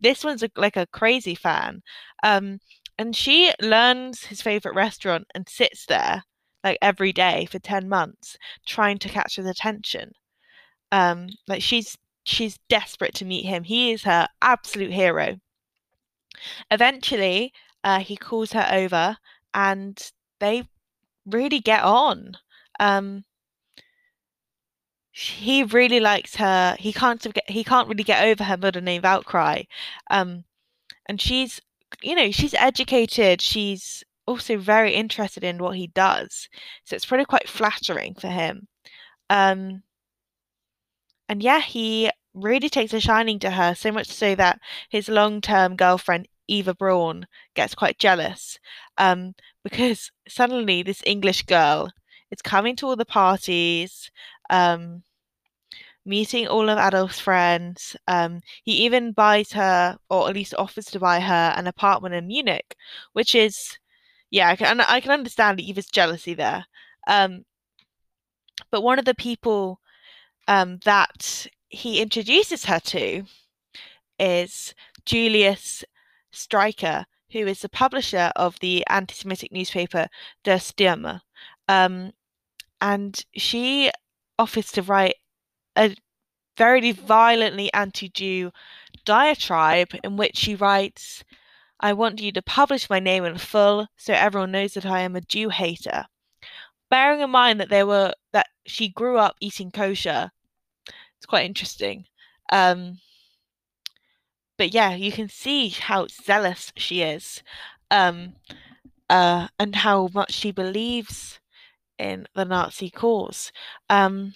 this 0.00 0.22
one's 0.22 0.44
a, 0.44 0.50
like 0.54 0.76
a 0.76 0.86
crazy 0.86 1.34
fan. 1.34 1.82
Um, 2.22 2.60
and 2.96 3.16
she 3.16 3.50
learns 3.60 4.22
his 4.22 4.40
favorite 4.40 4.76
restaurant 4.76 5.26
and 5.34 5.48
sits 5.48 5.84
there 5.86 6.22
like 6.62 6.78
every 6.80 7.12
day 7.12 7.48
for 7.50 7.58
10 7.58 7.88
months 7.88 8.36
trying 8.66 8.98
to 8.98 9.08
catch 9.08 9.34
his 9.34 9.46
attention. 9.46 10.12
Um, 10.92 11.26
like 11.48 11.60
she's 11.60 11.98
she's 12.22 12.60
desperate 12.68 13.14
to 13.16 13.24
meet 13.24 13.46
him. 13.46 13.64
He 13.64 13.90
is 13.90 14.04
her 14.04 14.28
absolute 14.40 14.92
hero. 14.92 15.38
Eventually, 16.70 17.52
uh, 17.84 18.00
he 18.00 18.16
calls 18.16 18.52
her 18.52 18.68
over 18.72 19.16
and 19.54 20.10
they 20.38 20.64
really 21.26 21.60
get 21.60 21.82
on. 21.82 22.36
Um, 22.78 23.24
he 25.12 25.62
really 25.64 26.00
likes 26.00 26.36
her. 26.36 26.76
He 26.78 26.92
can't 26.92 27.22
get, 27.22 27.48
he 27.50 27.64
can't 27.64 27.88
really 27.88 28.04
get 28.04 28.24
over 28.24 28.44
her 28.44 28.56
mother 28.56 28.80
name 28.80 29.02
Valkyrie, 29.02 29.68
Um, 30.10 30.44
and 31.08 31.20
she's 31.20 31.60
you 32.02 32.14
know 32.14 32.30
she's 32.30 32.54
educated. 32.54 33.40
She's 33.42 34.04
also 34.26 34.56
very 34.58 34.94
interested 34.94 35.44
in 35.44 35.58
what 35.58 35.76
he 35.76 35.88
does. 35.88 36.48
So 36.84 36.96
it's 36.96 37.06
probably 37.06 37.26
quite 37.26 37.48
flattering 37.48 38.14
for 38.14 38.28
him. 38.28 38.68
Um, 39.28 39.82
and 41.28 41.42
yeah, 41.42 41.60
he 41.60 42.10
really 42.34 42.68
takes 42.68 42.92
a 42.92 43.00
shining 43.00 43.38
to 43.40 43.50
her, 43.52 43.74
so 43.74 43.92
much 43.92 44.08
so 44.08 44.34
that 44.36 44.60
his 44.88 45.08
long 45.08 45.40
term 45.40 45.76
girlfriend 45.76 46.28
Eva 46.50 46.74
Braun 46.74 47.26
gets 47.54 47.74
quite 47.74 47.98
jealous 47.98 48.58
um, 48.98 49.34
because 49.62 50.10
suddenly 50.28 50.82
this 50.82 51.02
English 51.06 51.42
girl 51.44 51.90
is 52.30 52.42
coming 52.42 52.76
to 52.76 52.86
all 52.86 52.96
the 52.96 53.04
parties, 53.04 54.10
um, 54.50 55.02
meeting 56.04 56.46
all 56.46 56.68
of 56.68 56.78
Adolf's 56.78 57.20
friends. 57.20 57.96
Um, 58.08 58.40
he 58.64 58.72
even 58.84 59.12
buys 59.12 59.52
her, 59.52 59.96
or 60.08 60.28
at 60.28 60.34
least 60.34 60.54
offers 60.58 60.86
to 60.86 60.98
buy 60.98 61.20
her, 61.20 61.54
an 61.56 61.66
apartment 61.66 62.14
in 62.14 62.26
Munich, 62.26 62.76
which 63.12 63.34
is, 63.34 63.78
yeah, 64.30 64.48
I 64.48 64.56
can, 64.56 64.80
I 64.80 65.00
can 65.00 65.12
understand 65.12 65.60
Eva's 65.60 65.86
jealousy 65.86 66.34
there. 66.34 66.66
Um, 67.06 67.44
but 68.70 68.82
one 68.82 68.98
of 68.98 69.04
the 69.04 69.14
people 69.14 69.80
um, 70.48 70.78
that 70.84 71.46
he 71.68 72.00
introduces 72.02 72.64
her 72.64 72.80
to 72.80 73.24
is 74.18 74.74
Julius 75.06 75.84
Streicher, 76.32 77.04
who 77.32 77.46
is 77.46 77.60
the 77.60 77.68
publisher 77.68 78.32
of 78.36 78.58
the 78.60 78.84
anti 78.88 79.14
Semitic 79.14 79.52
newspaper 79.52 80.08
Der 80.44 80.58
Stürmer. 80.58 81.20
Um, 81.68 82.12
and 82.80 83.24
she 83.34 83.90
offers 84.38 84.72
to 84.72 84.82
write 84.82 85.16
a 85.76 85.96
very 86.56 86.92
violently 86.92 87.72
anti 87.72 88.08
Jew 88.08 88.52
diatribe 89.04 89.88
in 90.04 90.16
which 90.16 90.36
she 90.36 90.54
writes, 90.54 91.24
I 91.80 91.94
want 91.94 92.20
you 92.20 92.32
to 92.32 92.42
publish 92.42 92.90
my 92.90 93.00
name 93.00 93.24
in 93.24 93.38
full 93.38 93.86
so 93.96 94.12
everyone 94.12 94.52
knows 94.52 94.74
that 94.74 94.84
I 94.84 95.00
am 95.00 95.16
a 95.16 95.20
Jew 95.22 95.48
hater. 95.48 96.06
Bearing 96.90 97.20
in 97.20 97.30
mind 97.30 97.60
that 97.60 97.70
they 97.70 97.84
were 97.84 98.12
that 98.32 98.48
she 98.66 98.88
grew 98.88 99.16
up 99.16 99.36
eating 99.40 99.70
kosher, 99.70 100.30
it's 100.86 101.26
quite 101.26 101.46
interesting. 101.46 102.04
Um, 102.52 102.98
but 104.60 104.74
yeah, 104.74 104.94
you 104.94 105.10
can 105.10 105.30
see 105.30 105.70
how 105.70 106.06
zealous 106.06 106.70
she 106.76 107.00
is, 107.00 107.42
um, 107.90 108.34
uh, 109.08 109.48
and 109.58 109.74
how 109.74 110.10
much 110.12 110.34
she 110.34 110.52
believes 110.52 111.40
in 111.98 112.26
the 112.34 112.44
Nazi 112.44 112.90
cause. 112.90 113.52
Um, 113.88 114.34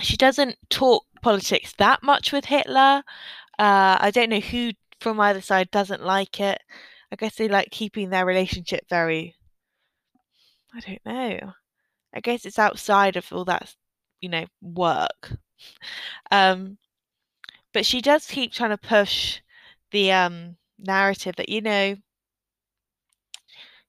she 0.00 0.16
doesn't 0.16 0.56
talk 0.70 1.04
politics 1.20 1.74
that 1.76 2.02
much 2.02 2.32
with 2.32 2.46
Hitler. 2.46 3.02
Uh, 3.58 3.98
I 4.00 4.10
don't 4.10 4.30
know 4.30 4.40
who 4.40 4.70
from 5.00 5.20
either 5.20 5.42
side 5.42 5.70
doesn't 5.70 6.02
like 6.02 6.40
it. 6.40 6.62
I 7.12 7.16
guess 7.16 7.34
they 7.34 7.46
like 7.46 7.70
keeping 7.70 8.08
their 8.08 8.24
relationship 8.24 8.88
very. 8.88 9.34
I 10.74 10.80
don't 10.80 11.04
know. 11.04 11.52
I 12.14 12.20
guess 12.20 12.46
it's 12.46 12.58
outside 12.58 13.18
of 13.18 13.30
all 13.30 13.44
that, 13.44 13.74
you 14.22 14.30
know, 14.30 14.46
work. 14.62 15.32
Um, 16.30 16.78
but 17.72 17.86
she 17.86 18.00
does 18.00 18.26
keep 18.26 18.52
trying 18.52 18.70
to 18.70 18.78
push 18.78 19.41
the 19.92 20.12
um, 20.12 20.56
narrative 20.78 21.36
that 21.36 21.48
you 21.48 21.60
know 21.60 21.96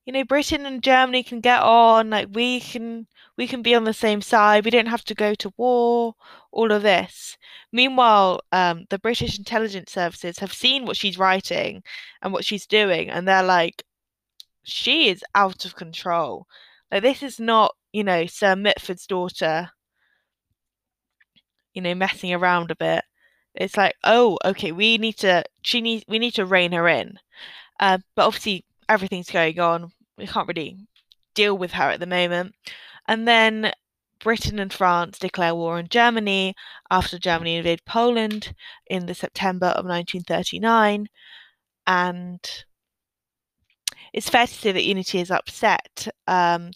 you 0.06 0.14
know 0.14 0.24
britain 0.26 0.66
and 0.66 0.84
germany 0.84 1.24
can 1.24 1.40
get 1.40 1.62
on 1.62 2.10
like 2.10 2.28
we 2.34 2.60
can 2.60 3.08
we 3.38 3.48
can 3.48 3.62
be 3.62 3.74
on 3.74 3.84
the 3.86 3.94
same 3.94 4.22
side 4.22 4.66
we 4.66 4.72
don't 4.72 4.88
have 4.88 5.04
to 5.04 5.16
go 5.16 5.34
to 5.34 5.52
war 5.58 6.14
all 6.52 6.72
of 6.72 6.84
this. 6.84 7.38
Meanwhile 7.72 8.42
um, 8.52 8.86
the 8.90 9.00
british 9.00 9.38
intelligence 9.38 9.92
services 9.92 10.40
have 10.40 10.54
seen 10.54 10.86
what 10.86 10.98
she's 10.98 11.18
writing 11.18 11.84
and 12.22 12.32
what 12.32 12.46
she's 12.46 12.68
doing 12.68 13.10
and 13.10 13.28
they're 13.28 13.44
like 13.44 13.84
she 14.64 15.10
is 15.10 15.24
out 15.36 15.66
of 15.66 15.76
control. 15.76 16.48
Like 16.92 17.02
this 17.04 17.24
is 17.24 17.40
not 17.40 17.76
you 17.92 18.04
know 18.04 18.26
sir 18.28 18.56
mitford's 18.56 19.08
daughter 19.08 19.72
you 21.74 21.82
know 21.82 21.96
messing 21.96 22.34
around 22.34 22.72
a 22.72 22.76
bit 22.76 23.04
it's 23.56 23.78
like, 23.78 23.96
oh, 24.04 24.38
okay, 24.46 24.72
we 24.72 24.98
need 24.98 25.18
to 25.18 25.44
she 25.62 25.82
needs 25.82 26.04
we 26.08 26.20
need 26.20 26.34
to 26.36 26.46
rein 26.46 26.72
her 26.72 26.88
in. 26.88 27.20
Uh, 27.80 28.00
but 28.16 28.26
obviously 28.26 28.66
everything's 28.90 29.30
going 29.30 29.60
on. 29.60 29.92
We 30.18 30.28
can't 30.28 30.48
really 30.48 30.78
deal 31.34 31.58
with 31.58 31.72
her 31.74 31.90
at 31.90 32.00
the 32.00 32.06
moment. 32.06 32.56
And 33.08 33.28
then 33.28 33.74
Britain 34.20 34.60
and 34.60 34.72
France 34.72 35.20
declare 35.20 35.56
war 35.56 35.78
on 35.78 35.88
Germany 35.90 36.56
after 36.90 37.20
Germany 37.20 37.58
invaded 37.58 37.86
Poland 37.86 38.56
in 38.88 39.06
the 39.06 39.14
September 39.14 39.68
of 39.68 39.86
1939. 39.86 41.10
And 41.86 42.40
it's 44.14 44.30
fair 44.30 44.48
to 44.48 44.54
say 44.54 44.72
that 44.72 44.86
Unity 44.86 45.20
is 45.20 45.32
upset. 45.32 46.08
Um, 46.28 46.72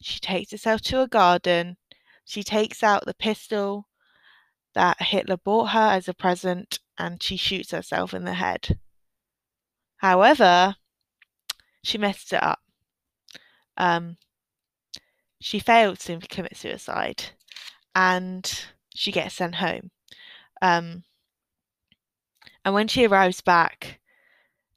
she 0.00 0.20
takes 0.20 0.52
herself 0.52 0.80
to 0.82 1.02
a 1.02 1.08
garden. 1.08 1.76
She 2.24 2.42
takes 2.44 2.82
out 2.82 3.04
the 3.04 3.14
pistol 3.14 3.86
that 4.74 5.00
Hitler 5.02 5.36
bought 5.36 5.70
her 5.70 5.88
as 5.90 6.08
a 6.08 6.14
present 6.14 6.78
and 6.98 7.22
she 7.22 7.36
shoots 7.36 7.70
herself 7.70 8.14
in 8.14 8.24
the 8.24 8.34
head. 8.34 8.78
However, 9.98 10.76
she 11.82 11.98
messed 11.98 12.32
it 12.32 12.42
up. 12.42 12.60
Um, 13.76 14.16
she 15.40 15.58
failed 15.58 15.98
to 16.00 16.18
commit 16.20 16.56
suicide 16.56 17.24
and 17.94 18.66
she 18.94 19.12
gets 19.12 19.34
sent 19.34 19.56
home. 19.56 19.90
Um, 20.60 21.04
and 22.64 22.74
when 22.74 22.88
she 22.88 23.06
arrives 23.06 23.40
back, 23.40 24.00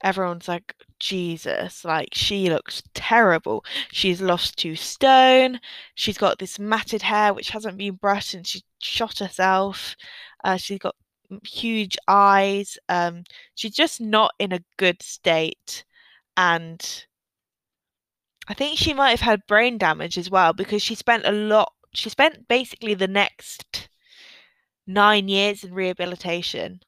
everyone's 0.02 0.48
like, 0.48 0.74
Jesus, 0.98 1.84
like 1.84 2.10
she 2.12 2.48
looks 2.50 2.82
terrible. 2.94 3.64
She's 3.92 4.20
lost 4.20 4.56
two 4.56 4.76
stone. 4.76 5.60
She's 5.94 6.18
got 6.18 6.38
this 6.38 6.58
matted 6.58 7.02
hair 7.02 7.34
which 7.34 7.50
hasn't 7.50 7.78
been 7.78 7.94
brushed 7.96 8.34
and 8.34 8.46
she 8.46 8.62
shot 8.80 9.18
herself. 9.18 9.96
Uh, 10.44 10.56
she's 10.56 10.78
got 10.78 10.94
huge 11.44 11.96
eyes. 12.08 12.78
Um, 12.88 13.24
she's 13.54 13.74
just 13.74 14.00
not 14.00 14.32
in 14.38 14.52
a 14.52 14.64
good 14.76 15.02
state. 15.02 15.84
And 16.36 17.06
I 18.48 18.54
think 18.54 18.78
she 18.78 18.94
might 18.94 19.10
have 19.10 19.20
had 19.20 19.46
brain 19.46 19.78
damage 19.78 20.18
as 20.18 20.30
well 20.30 20.52
because 20.52 20.82
she 20.82 20.94
spent 20.94 21.26
a 21.26 21.32
lot, 21.32 21.72
she 21.92 22.08
spent 22.08 22.48
basically 22.48 22.94
the 22.94 23.08
next 23.08 23.88
nine 24.86 25.28
years 25.28 25.64
in 25.64 25.74
rehabilitation 25.74 26.80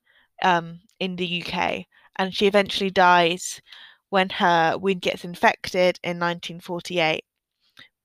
um, 0.43 0.81
in 1.01 1.17
the 1.17 1.43
UK. 1.43 1.87
And 2.17 2.35
she 2.35 2.47
eventually 2.47 2.91
dies 2.91 3.61
when 4.11 4.29
her 4.31 4.77
wound 4.79 5.03
gets 5.03 5.25
infected 5.25 5.99
in 6.03 6.19
1948. 6.19 7.25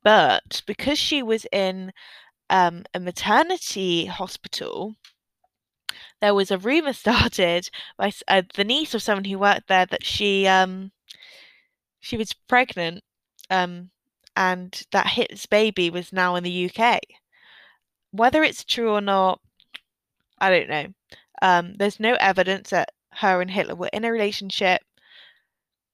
But 0.03 0.61
because 0.65 0.99
she 0.99 1.23
was 1.23 1.45
in 1.51 1.93
um, 2.49 2.83
a 2.93 2.99
maternity 2.99 4.05
hospital, 4.05 4.95
there 6.21 6.33
was 6.33 6.51
a 6.51 6.57
rumor 6.57 6.93
started 7.05 7.69
by 7.97 8.11
uh, 8.27 8.43
the 8.55 8.63
niece 8.63 8.93
of 8.93 9.01
someone 9.01 9.25
who 9.25 9.39
worked 9.39 9.67
there 9.67 9.85
that 9.85 10.05
she 10.05 10.47
um, 10.47 10.91
she 11.99 12.17
was 12.17 12.33
pregnant, 12.33 13.03
um, 13.49 13.89
and 14.35 14.83
that 14.91 15.07
Hitler's 15.07 15.45
baby 15.45 15.89
was 15.89 16.11
now 16.11 16.35
in 16.35 16.43
the 16.43 16.69
UK. 16.69 16.99
Whether 18.11 18.43
it's 18.43 18.63
true 18.63 18.91
or 18.91 19.01
not, 19.01 19.39
I 20.39 20.49
don't 20.49 20.69
know. 20.69 20.87
Um, 21.41 21.75
there's 21.77 21.99
no 21.99 22.15
evidence 22.19 22.69
that 22.71 22.89
her 23.11 23.41
and 23.41 23.51
Hitler 23.51 23.75
were 23.75 23.89
in 23.93 24.05
a 24.05 24.11
relationship. 24.11 24.81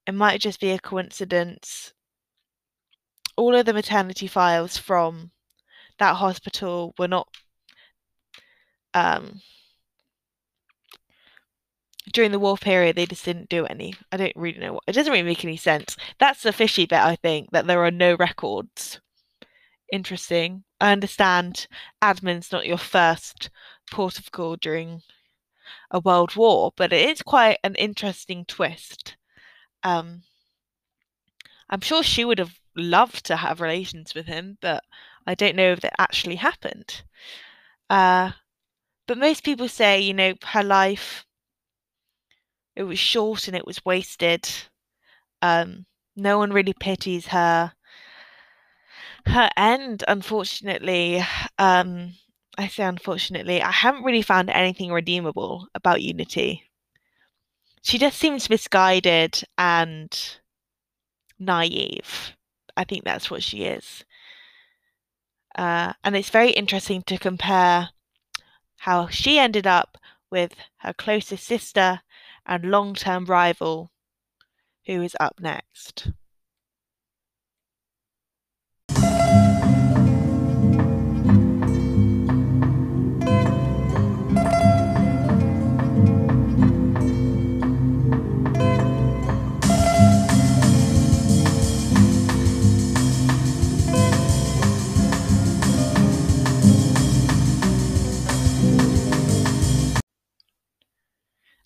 It 0.10 0.16
might 0.16 0.42
just 0.42 0.60
be 0.60 0.72
a 0.72 0.80
coincidence. 0.80 1.94
All 3.38 3.56
of 3.56 3.68
the 3.68 3.74
maternity 3.74 4.26
files 4.26 4.76
from 4.76 5.30
that 6.00 6.16
hospital 6.16 6.96
were 6.98 7.08
not 7.08 7.28
um, 8.96 9.44
during 12.12 12.32
the 12.32 12.40
war 12.40 12.58
period 12.58 12.96
they 12.96 13.06
just 13.06 13.24
didn't 13.24 13.50
do 13.50 13.68
any. 13.68 13.94
I 14.12 14.18
don't 14.18 14.36
really 14.36 14.58
know 14.58 14.74
what 14.74 14.84
it 14.88 14.94
doesn't 14.94 15.12
really 15.12 15.22
make 15.22 15.46
any 15.46 15.58
sense. 15.58 15.96
That's 16.18 16.42
the 16.42 16.52
fishy 16.52 16.88
bit, 16.88 17.02
I 17.02 17.16
think, 17.16 17.52
that 17.52 17.68
there 17.68 17.86
are 17.86 17.92
no 17.92 18.16
records. 18.16 19.00
Interesting. 19.94 20.64
I 20.82 20.92
understand 20.92 21.68
admin's 22.02 22.52
not 22.52 22.66
your 22.66 22.80
first 22.80 23.52
port 23.92 24.18
of 24.18 24.32
call 24.32 24.56
during 24.56 25.04
a 25.92 26.00
world 26.00 26.36
war, 26.36 26.74
but 26.76 26.92
it 26.92 27.08
is 27.08 27.22
quite 27.22 27.60
an 27.64 27.76
interesting 27.76 28.44
twist. 28.46 29.18
Um, 29.84 30.24
I'm 31.70 31.82
sure 31.82 32.04
she 32.04 32.26
would 32.26 32.38
have 32.38 32.60
loved 32.76 33.26
to 33.26 33.38
have 33.38 33.60
relations 33.62 34.14
with 34.14 34.28
him, 34.28 34.58
but 34.62 34.84
I 35.26 35.34
don't 35.36 35.56
know 35.56 35.72
if 35.72 35.82
that 35.82 36.00
actually 36.00 36.36
happened. 36.36 37.02
Uh, 37.90 38.34
but 39.08 39.18
most 39.18 39.44
people 39.44 39.70
say, 39.70 40.00
you 40.02 40.14
know, 40.14 40.36
her 40.44 40.64
life 40.64 41.26
it 42.76 42.84
was 42.84 42.98
short 42.98 43.48
and 43.48 43.56
it 43.56 43.66
was 43.68 43.86
wasted. 43.86 44.50
Um, 45.42 45.86
no 46.16 46.38
one 46.38 46.54
really 46.54 46.74
pities 46.74 47.28
her. 47.28 47.74
Her 49.28 49.50
end, 49.56 50.04
unfortunately, 50.10 51.24
um, 51.58 52.16
I 52.58 52.68
say 52.68 52.84
unfortunately, 52.84 53.62
I 53.62 53.72
haven't 53.72 54.04
really 54.04 54.22
found 54.22 54.50
anything 54.50 54.92
redeemable 54.92 55.68
about 55.74 56.02
Unity. 56.02 56.69
She 57.82 57.98
just 57.98 58.18
seems 58.18 58.50
misguided 58.50 59.44
and 59.58 60.38
naive. 61.40 62.34
I 62.76 62.84
think 62.84 63.04
that's 63.04 63.32
what 63.32 63.44
she 63.44 63.64
is. 63.64 64.04
Uh, 65.56 65.94
and 66.04 66.16
it's 66.16 66.30
very 66.30 66.52
interesting 66.52 67.02
to 67.04 67.18
compare 67.18 67.90
how 68.78 69.08
she 69.08 69.40
ended 69.40 69.68
up 69.68 69.98
with 70.32 70.54
her 70.78 70.94
closest 70.94 71.46
sister 71.46 72.02
and 72.46 72.66
long 72.66 72.94
term 72.94 73.26
rival, 73.26 73.92
who 74.86 75.02
is 75.02 75.16
up 75.20 75.40
next. 75.40 76.12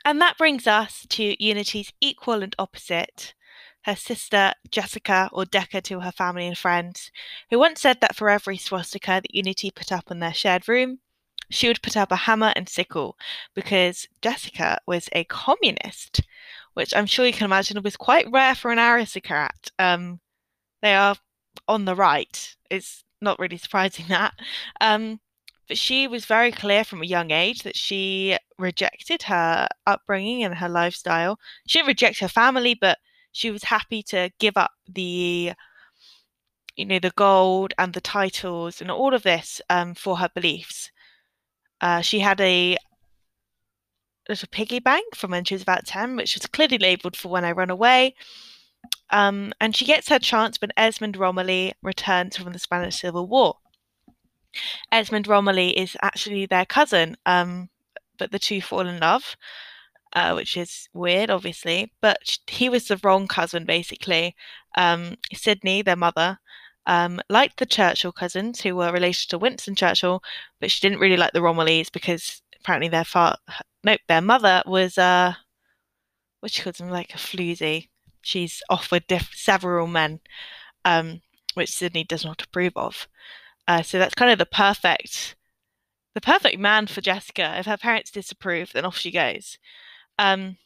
And 0.06 0.20
that 0.22 0.38
brings 0.38 0.68
us 0.68 1.06
to 1.10 1.44
Unity's 1.44 1.94
equal 2.02 2.44
and 2.44 2.56
opposite, 2.60 3.34
her 3.84 3.96
sister 3.96 4.54
Jessica, 4.70 5.30
or 5.32 5.46
Decca 5.46 5.82
to 5.82 6.02
her 6.02 6.12
family 6.12 6.48
and 6.48 6.58
friends, 6.58 7.12
who 7.50 7.60
once 7.60 7.82
said 7.82 8.02
that 8.02 8.16
for 8.16 8.30
every 8.30 8.58
swastika 8.58 9.22
that 9.22 9.36
Unity 9.36 9.72
put 9.72 9.92
up 9.92 10.12
in 10.12 10.20
their 10.20 10.34
shared 10.34 10.68
room, 10.68 11.00
she 11.50 11.68
would 11.68 11.82
put 11.82 11.96
up 11.96 12.12
a 12.12 12.16
hammer 12.16 12.52
and 12.56 12.68
sickle 12.68 13.18
because 13.54 14.08
Jessica 14.22 14.80
was 14.88 15.10
a 15.12 15.24
communist, 15.26 16.22
which 16.74 16.96
I'm 16.96 17.06
sure 17.06 17.26
you 17.26 17.34
can 17.34 17.46
imagine 17.46 17.82
was 17.84 17.98
quite 17.98 18.32
rare 18.32 18.56
for 18.56 18.72
an 18.72 18.80
aristocrat. 18.80 19.70
Um, 19.78 20.20
they 20.82 20.96
are 20.96 21.16
on 21.68 21.86
the 21.86 21.96
right. 21.96 22.56
It's 22.70 23.04
not 23.22 23.40
really 23.40 23.58
surprising 23.58 24.06
that. 24.10 24.34
Um, 24.82 25.20
but 25.68 25.78
she 25.78 26.08
was 26.08 26.26
very 26.26 26.52
clear 26.52 26.84
from 26.84 27.02
a 27.02 27.06
young 27.06 27.32
age 27.32 27.64
that 27.64 27.78
she 27.78 28.38
rejected 28.58 29.24
her 29.24 29.68
upbringing 29.88 30.44
and 30.44 30.56
her 30.56 30.70
lifestyle. 30.70 31.40
She 31.68 31.80
didn't 31.80 31.88
reject 31.88 32.20
her 32.20 32.28
family, 32.28 32.74
but 32.74 32.98
she 33.32 33.52
was 33.52 33.64
happy 33.64 34.04
to 34.04 34.32
give 34.40 34.58
up 34.58 34.72
the 34.88 35.54
you 36.76 36.86
know 36.86 37.00
the 37.00 37.12
gold 37.12 37.74
and 37.78 37.94
the 37.94 38.02
titles 38.02 38.82
and 38.82 38.90
all 38.90 39.14
of 39.14 39.24
this 39.24 39.62
um, 39.70 39.94
for 39.94 40.18
her 40.18 40.30
beliefs. 40.34 40.92
Uh, 41.82 42.02
she 42.02 42.20
had 42.20 42.40
a 42.42 42.78
little 44.30 44.48
piggy 44.52 44.80
bank 44.80 45.16
from 45.16 45.32
when 45.32 45.44
she 45.44 45.54
was 45.54 45.62
about 45.62 45.86
10, 45.86 46.16
which 46.16 46.36
was 46.36 46.46
clearly 46.48 46.78
labelled 46.78 47.16
for 47.16 47.30
when 47.30 47.46
I 47.46 47.52
run 47.52 47.70
away. 47.70 48.16
Um, 49.10 49.54
and 49.60 49.76
she 49.76 49.86
gets 49.86 50.10
her 50.10 50.20
chance 50.20 50.60
when 50.60 50.72
Esmond 50.78 51.18
Romilly 51.18 51.74
returns 51.82 52.38
from 52.38 52.54
the 52.54 52.60
Spanish 52.60 53.02
Civil 53.02 53.28
War. 53.28 53.58
Esmond 54.92 55.28
Romilly 55.28 55.78
is 55.78 55.98
actually 56.02 56.46
their 56.46 56.66
cousin, 56.66 57.18
um, 57.26 57.70
but 58.18 58.32
the 58.32 58.40
two 58.40 58.62
fall 58.62 58.88
in 58.88 59.00
love, 59.00 59.36
uh, 60.14 60.34
which 60.34 60.56
is 60.58 60.88
weird, 60.94 61.30
obviously. 61.30 61.92
But 62.02 62.38
he 62.48 62.70
was 62.70 62.88
the 62.88 63.00
wrong 63.04 63.28
cousin, 63.28 63.66
basically. 63.66 64.36
Um, 64.76 65.18
Sydney, 65.34 65.82
their 65.82 65.96
mother, 65.96 66.40
um, 66.86 67.22
liked 67.30 67.58
the 67.58 67.66
Churchill 67.66 68.12
cousins, 68.12 68.62
who 68.62 68.76
were 68.76 68.92
related 68.92 69.30
to 69.30 69.38
Winston 69.38 69.76
Churchill, 69.76 70.22
but 70.60 70.72
she 70.72 70.82
didn't 70.82 71.00
really 71.00 71.18
like 71.18 71.34
the 71.34 71.40
Romillys 71.40 71.92
because 71.92 72.42
apparently 72.60 72.90
their 72.90 73.06
father, 73.06 73.38
nope, 73.84 74.02
their 74.08 74.22
mother 74.22 74.64
was 74.66 74.98
uh, 74.98 75.34
what 76.40 76.52
she 76.52 76.62
calls 76.62 76.78
them, 76.78 76.90
like 76.90 77.14
a 77.14 77.18
floozy. 77.18 77.90
She's 78.22 78.62
off 78.70 78.92
with 78.92 79.08
diff- 79.08 79.34
several 79.34 79.88
men, 79.88 80.20
um, 80.86 81.22
which 81.56 81.72
Sydney 81.72 82.04
does 82.04 82.26
not 82.26 82.42
approve 82.42 82.74
of. 82.76 83.08
Uh, 83.68 83.82
so 83.82 83.98
that's 83.98 84.16
kind 84.16 84.32
of 84.32 84.40
the 84.40 84.46
perfect, 84.46 85.36
the 86.14 86.22
perfect 86.22 86.60
man 86.60 86.88
for 86.88 87.02
Jessica. 87.02 87.56
If 87.58 87.66
her 87.66 87.78
parents 87.78 88.12
disapprove, 88.12 88.72
then 88.74 88.86
off 88.86 88.98
she 88.98 89.12
goes. 89.12 89.58
Um, 90.20 90.58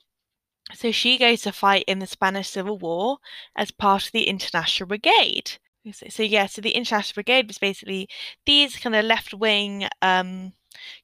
so 0.73 0.91
she 0.91 1.17
goes 1.17 1.41
to 1.41 1.51
fight 1.51 1.85
in 1.87 1.99
the 1.99 2.07
Spanish 2.07 2.49
Civil 2.49 2.77
War 2.77 3.17
as 3.55 3.71
part 3.71 4.05
of 4.05 4.11
the 4.11 4.27
International 4.27 4.87
Brigade. 4.87 5.51
So, 5.93 6.07
so 6.09 6.23
yeah, 6.23 6.47
so 6.47 6.61
the 6.61 6.71
International 6.71 7.15
Brigade 7.15 7.47
was 7.47 7.57
basically 7.57 8.09
these 8.45 8.75
kind 8.75 8.95
of 8.95 9.05
left-wing 9.05 9.87
um, 10.01 10.51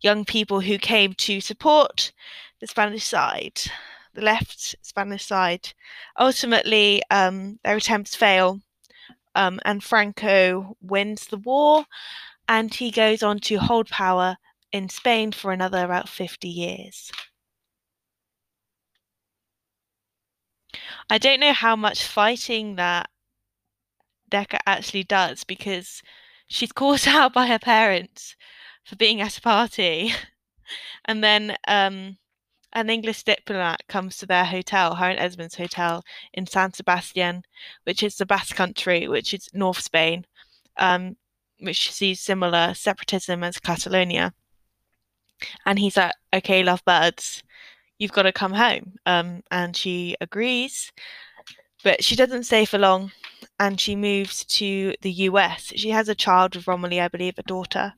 young 0.02 0.26
people 0.26 0.60
who 0.60 0.78
came 0.78 1.14
to 1.14 1.40
support 1.40 2.12
the 2.60 2.68
Spanish 2.68 3.06
side, 3.06 3.62
the 4.14 4.22
left 4.22 4.76
Spanish 4.82 5.26
side. 5.26 5.74
Ultimately, 6.20 7.02
um, 7.10 7.60
their 7.64 7.78
attempts 7.78 8.16
fail 8.16 8.60
um, 9.36 9.60
and 9.66 9.84
Franco 9.84 10.78
wins 10.82 11.28
the 11.28 11.38
war, 11.38 11.86
and 12.48 12.74
he 12.74 12.92
goes 12.92 13.24
on 13.24 13.40
to 13.40 13.58
hold 13.58 13.90
power 13.90 14.38
in 14.72 14.90
Spain 14.90 15.32
for 15.32 15.52
another 15.52 15.84
about 15.86 16.10
50 16.10 16.48
years. 16.48 17.12
I 21.10 21.18
don't 21.18 21.40
know 21.40 21.54
how 21.54 21.76
much 21.76 22.04
fighting 22.04 22.76
that 22.76 23.10
Decca 24.30 24.60
actually 24.66 25.04
does 25.04 25.44
because 25.44 26.02
she's 26.48 26.72
caught 26.72 27.08
out 27.20 27.34
by 27.34 27.48
her 27.48 27.60
parents 27.60 28.36
for 28.84 28.96
being 28.96 29.22
at 29.22 29.38
a 29.38 29.42
party. 29.42 30.14
and 31.06 31.24
then 31.24 31.56
um, 31.68 32.18
an 32.74 32.90
English 32.90 33.24
diplomat 33.24 33.84
comes 33.88 34.18
to 34.18 34.26
their 34.26 34.46
hotel, 34.46 34.98
and 35.00 35.20
Esmond's 35.20 35.56
hotel 35.56 36.04
in 36.34 36.46
San 36.46 36.74
Sebastian, 36.74 37.44
which 37.84 38.04
is 38.04 38.18
the 38.18 38.26
Basque 38.26 38.56
Country, 38.56 39.08
which 39.08 39.34
is 39.34 39.50
North 39.54 39.82
Spain, 39.82 40.26
um, 40.78 41.16
which 41.60 41.92
sees 41.92 42.20
similar 42.20 42.74
separatism 42.74 43.44
as 43.44 43.60
Catalonia. 43.60 44.34
And 45.66 45.80
he's 45.80 45.98
like, 45.98 46.14
okay, 46.34 46.64
lovebirds, 46.64 47.44
you've 48.00 48.12
got 48.12 48.24
to 48.24 48.32
come 48.32 48.54
home. 48.54 48.94
Um, 49.06 49.44
and 49.52 49.76
she 49.76 50.16
agrees, 50.20 50.92
but 51.84 52.04
she 52.04 52.16
doesn't 52.16 52.44
stay 52.44 52.66
for 52.66 52.78
long 52.78 53.12
and 53.60 53.80
she 53.80 53.96
moves 53.96 54.46
to 54.46 54.94
the 55.02 55.12
US. 55.12 55.72
She 55.76 55.90
has 55.90 56.10
a 56.10 56.16
child 56.16 56.56
with 56.56 56.68
Romilly, 56.68 57.00
I 57.00 57.08
believe, 57.08 57.38
a 57.38 57.44
daughter. 57.44 57.94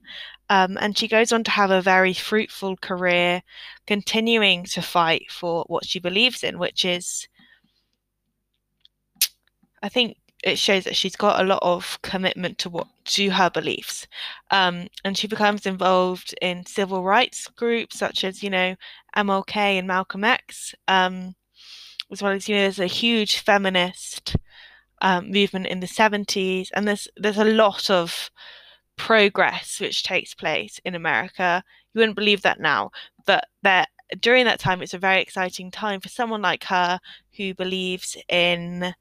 Um, 0.50 0.78
and 0.80 0.98
she 0.98 1.08
goes 1.08 1.32
on 1.32 1.44
to 1.46 1.52
have 1.52 1.72
a 1.72 1.82
very 1.82 2.14
fruitful 2.14 2.78
career, 2.78 3.42
continuing 3.88 4.66
to 4.66 4.82
fight 4.82 5.32
for 5.32 5.64
what 5.68 5.86
she 5.86 6.00
believes 6.00 6.44
in, 6.44 6.60
which 6.60 6.86
is, 6.86 7.28
I 9.82 9.90
think 9.90 10.18
it 10.44 10.60
shows 10.60 10.84
that 10.84 10.96
she's 10.96 11.16
got 11.16 11.42
a 11.42 11.48
lot 11.48 11.60
of 11.64 12.00
commitment 12.04 12.60
to 12.60 12.70
what 12.70 12.88
to 13.06 13.30
her 13.32 13.50
beliefs, 13.50 14.08
um, 14.52 14.88
and 15.04 15.18
she 15.18 15.28
becomes 15.28 15.66
involved 15.66 16.36
in 16.42 16.66
civil 16.66 17.04
rights 17.04 17.48
groups 17.48 17.98
such 17.98 18.24
as 18.24 18.44
you 18.44 18.50
know 18.52 18.76
MLK 19.18 19.56
and 19.56 19.88
Malcolm 19.88 20.24
X, 20.24 20.76
um, 20.88 21.36
as 22.12 22.22
well 22.22 22.34
as 22.34 22.48
you 22.48 22.56
know 22.56 22.62
there's 22.62 22.80
a 22.80 22.86
huge 22.86 23.40
feminist 23.40 24.36
um, 25.02 25.32
movement 25.32 25.68
in 25.68 25.80
the 25.80 25.88
70s, 25.88 26.70
and 26.74 26.88
there's 26.88 27.08
there's 27.18 27.38
a 27.38 27.44
lot 27.44 27.90
of 27.90 28.30
progress 28.98 29.80
which 29.80 30.04
takes 30.04 30.34
place 30.34 30.80
in 30.86 30.96
America. 30.96 31.64
You 31.94 32.00
wouldn't 32.00 32.16
believe 32.16 32.42
that 32.42 32.60
now, 32.60 32.92
but 33.26 33.48
that 33.64 33.90
during 34.20 34.46
that 34.46 34.60
time, 34.60 34.82
it's 34.82 34.94
a 34.94 35.00
very 35.00 35.22
exciting 35.22 35.72
time 35.72 36.00
for 36.00 36.10
someone 36.10 36.42
like 36.42 36.64
her 36.66 37.00
who 37.38 37.54
believes 37.54 38.18
in 38.30 38.94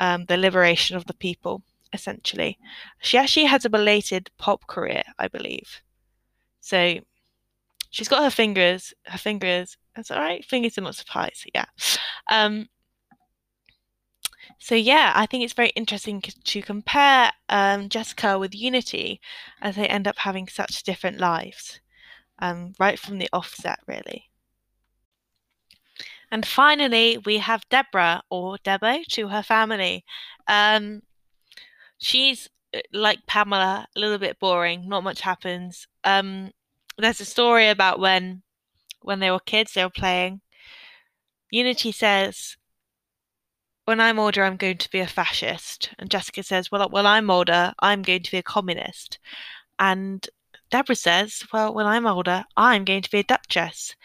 um, 0.00 0.24
the 0.26 0.36
liberation 0.36 0.96
of 0.96 1.06
the 1.06 1.14
people. 1.14 1.62
Essentially, 1.92 2.58
she 3.00 3.16
actually 3.16 3.46
has 3.46 3.64
a 3.64 3.70
belated 3.70 4.30
pop 4.36 4.66
career, 4.66 5.02
I 5.18 5.28
believe. 5.28 5.80
So 6.60 6.98
she's 7.90 8.08
got 8.08 8.22
her 8.22 8.30
fingers, 8.30 8.92
her 9.06 9.18
fingers. 9.18 9.76
That's 9.96 10.10
all 10.10 10.20
right. 10.20 10.44
Fingers 10.44 10.76
in 10.76 10.84
lots 10.84 11.00
of 11.00 11.06
pies. 11.06 11.44
Yeah. 11.54 11.64
Um, 12.30 12.68
so 14.58 14.74
yeah, 14.74 15.12
I 15.14 15.26
think 15.26 15.44
it's 15.44 15.52
very 15.52 15.70
interesting 15.70 16.20
to 16.20 16.62
compare 16.62 17.30
um, 17.48 17.88
Jessica 17.88 18.38
with 18.38 18.54
Unity, 18.54 19.20
as 19.62 19.76
they 19.76 19.86
end 19.86 20.08
up 20.08 20.18
having 20.18 20.48
such 20.48 20.82
different 20.82 21.18
lives, 21.18 21.80
um, 22.40 22.74
right 22.78 22.98
from 22.98 23.18
the 23.18 23.28
offset, 23.32 23.78
really. 23.86 24.30
And 26.30 26.44
finally, 26.44 27.18
we 27.24 27.38
have 27.38 27.68
Deborah 27.70 28.22
or 28.30 28.58
Debo 28.58 29.06
to 29.06 29.28
her 29.28 29.42
family. 29.42 30.04
Um, 30.46 31.02
she's 31.98 32.48
uh, 32.74 32.80
like 32.92 33.26
Pamela, 33.26 33.86
a 33.96 34.00
little 34.00 34.18
bit 34.18 34.38
boring. 34.38 34.88
Not 34.88 35.04
much 35.04 35.20
happens. 35.20 35.86
Um, 36.04 36.52
there's 36.98 37.20
a 37.20 37.24
story 37.24 37.68
about 37.68 38.00
when 38.00 38.42
when 39.00 39.20
they 39.20 39.30
were 39.30 39.38
kids, 39.38 39.72
they 39.72 39.84
were 39.84 39.90
playing. 39.90 40.40
Unity 41.50 41.92
says 41.92 42.56
when 43.88 44.00
I'm 44.00 44.18
older, 44.18 44.44
I'm 44.44 44.58
going 44.58 44.76
to 44.76 44.90
be 44.90 44.98
a 45.00 45.06
fascist. 45.06 45.94
And 45.98 46.10
Jessica 46.10 46.42
says, 46.42 46.70
well, 46.70 46.90
when 46.90 47.06
I'm 47.06 47.30
older, 47.30 47.72
I'm 47.78 48.02
going 48.02 48.22
to 48.22 48.30
be 48.30 48.36
a 48.36 48.42
communist. 48.42 49.18
And 49.78 50.28
Deborah 50.70 50.94
says, 50.94 51.42
well, 51.54 51.72
when 51.72 51.86
I'm 51.86 52.06
older, 52.06 52.44
I'm 52.54 52.84
going 52.84 53.00
to 53.00 53.10
be 53.10 53.20
a 53.20 53.24
duchess. 53.24 53.96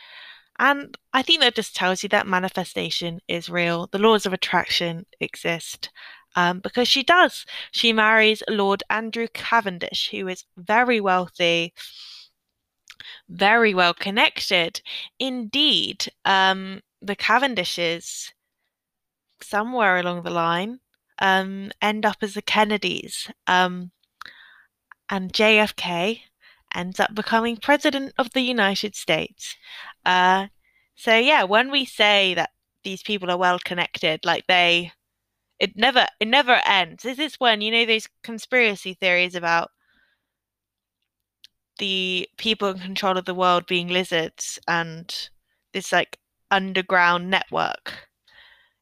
And 0.58 0.98
I 1.12 1.22
think 1.22 1.42
that 1.42 1.56
just 1.56 1.76
tells 1.76 2.02
you 2.02 2.08
that 2.10 2.28
manifestation 2.28 3.20
is 3.28 3.50
real. 3.50 3.90
The 3.92 4.00
laws 4.00 4.26
of 4.26 4.32
attraction 4.32 5.06
exist. 5.20 5.90
Um, 6.38 6.60
because 6.60 6.88
she 6.88 7.04
does. 7.04 7.46
She 7.74 7.92
marries 7.92 8.42
Lord 8.50 8.84
Andrew 8.90 9.28
Cavendish, 9.34 10.10
who 10.12 10.30
is 10.30 10.46
very 10.56 11.02
wealthy, 11.02 11.74
very 13.28 13.74
well 13.74 13.94
connected. 13.94 14.82
Indeed, 15.20 16.06
um, 16.24 16.80
the 17.02 17.18
Cavendishes 17.18 18.32
somewhere 19.44 19.98
along 19.98 20.24
the 20.24 20.30
line 20.30 20.80
um, 21.20 21.72
end 21.82 22.06
up 22.06 22.18
as 22.22 22.34
the 22.34 22.42
Kennedys. 22.42 23.30
Um, 23.48 23.92
and 25.10 25.34
JFK 25.34 26.22
ends 26.74 27.00
up 27.00 27.14
becoming 27.14 27.58
president 27.58 28.14
of 28.18 28.32
the 28.32 28.42
United 28.42 28.96
States. 28.96 29.56
Uh, 30.06 30.48
so 30.96 31.16
yeah, 31.16 31.44
when 31.44 31.72
we 31.72 31.86
say 31.86 32.34
that 32.34 32.52
these 32.84 33.04
people 33.04 33.30
are 33.30 33.38
well 33.38 33.60
connected, 33.64 34.26
like 34.26 34.48
they, 34.48 34.92
it 35.60 35.78
never, 35.78 36.08
it 36.20 36.28
never 36.28 36.60
ends. 36.66 37.06
Is 37.06 37.18
this 37.18 37.34
is 37.34 37.40
when 37.40 37.62
you 37.62 37.72
know 37.72 37.86
those 37.86 38.08
conspiracy 38.24 38.94
theories 38.94 39.36
about 39.36 39.72
the 41.80 42.28
people 42.38 42.70
in 42.70 42.80
control 42.80 43.18
of 43.18 43.26
the 43.26 43.34
world 43.34 43.66
being 43.68 43.88
lizards 43.88 44.60
and 44.68 45.30
this 45.74 45.92
like 45.92 46.20
underground 46.52 47.30
network 47.30 48.10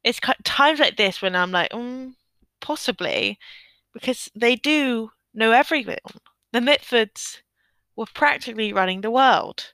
it's 0.03 0.19
times 0.43 0.79
like 0.79 0.97
this 0.97 1.21
when 1.21 1.35
I'm 1.35 1.51
like, 1.51 1.71
mm, 1.71 2.13
possibly, 2.59 3.37
because 3.93 4.29
they 4.35 4.55
do 4.55 5.11
know 5.33 5.51
everything. 5.51 5.97
The 6.53 6.59
Mitfords 6.59 7.41
were 7.95 8.07
practically 8.13 8.73
running 8.73 9.01
the 9.01 9.11
world. 9.11 9.73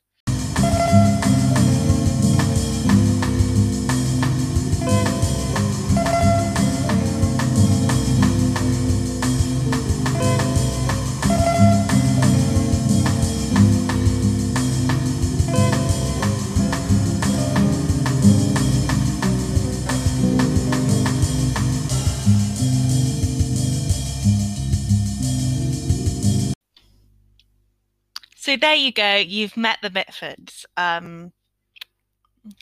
There 28.57 28.75
you 28.75 28.91
go. 28.91 29.15
You've 29.15 29.57
met 29.57 29.79
the 29.81 29.89
Mitfords. 29.89 30.65
Um, 30.75 31.31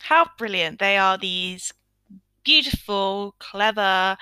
how 0.01 0.29
brilliant 0.37 0.79
they 0.79 0.97
are! 0.97 1.17
These 1.17 1.73
beautiful, 2.43 3.35
clever, 3.39 4.17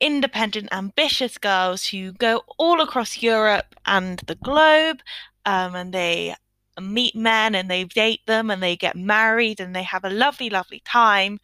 independent, 0.00 0.68
ambitious 0.72 1.38
girls 1.38 1.86
who 1.88 2.12
go 2.12 2.42
all 2.58 2.80
across 2.80 3.22
Europe 3.22 3.74
and 3.86 4.18
the 4.26 4.34
globe, 4.34 5.00
um, 5.44 5.74
and 5.74 5.92
they 5.92 6.34
meet 6.80 7.14
men 7.14 7.54
and 7.54 7.70
they 7.70 7.84
date 7.84 8.20
them 8.26 8.50
and 8.50 8.62
they 8.62 8.76
get 8.76 8.96
married 8.96 9.60
and 9.60 9.74
they 9.74 9.82
have 9.82 10.04
a 10.04 10.10
lovely, 10.10 10.50
lovely 10.50 10.80
time. 10.84 11.38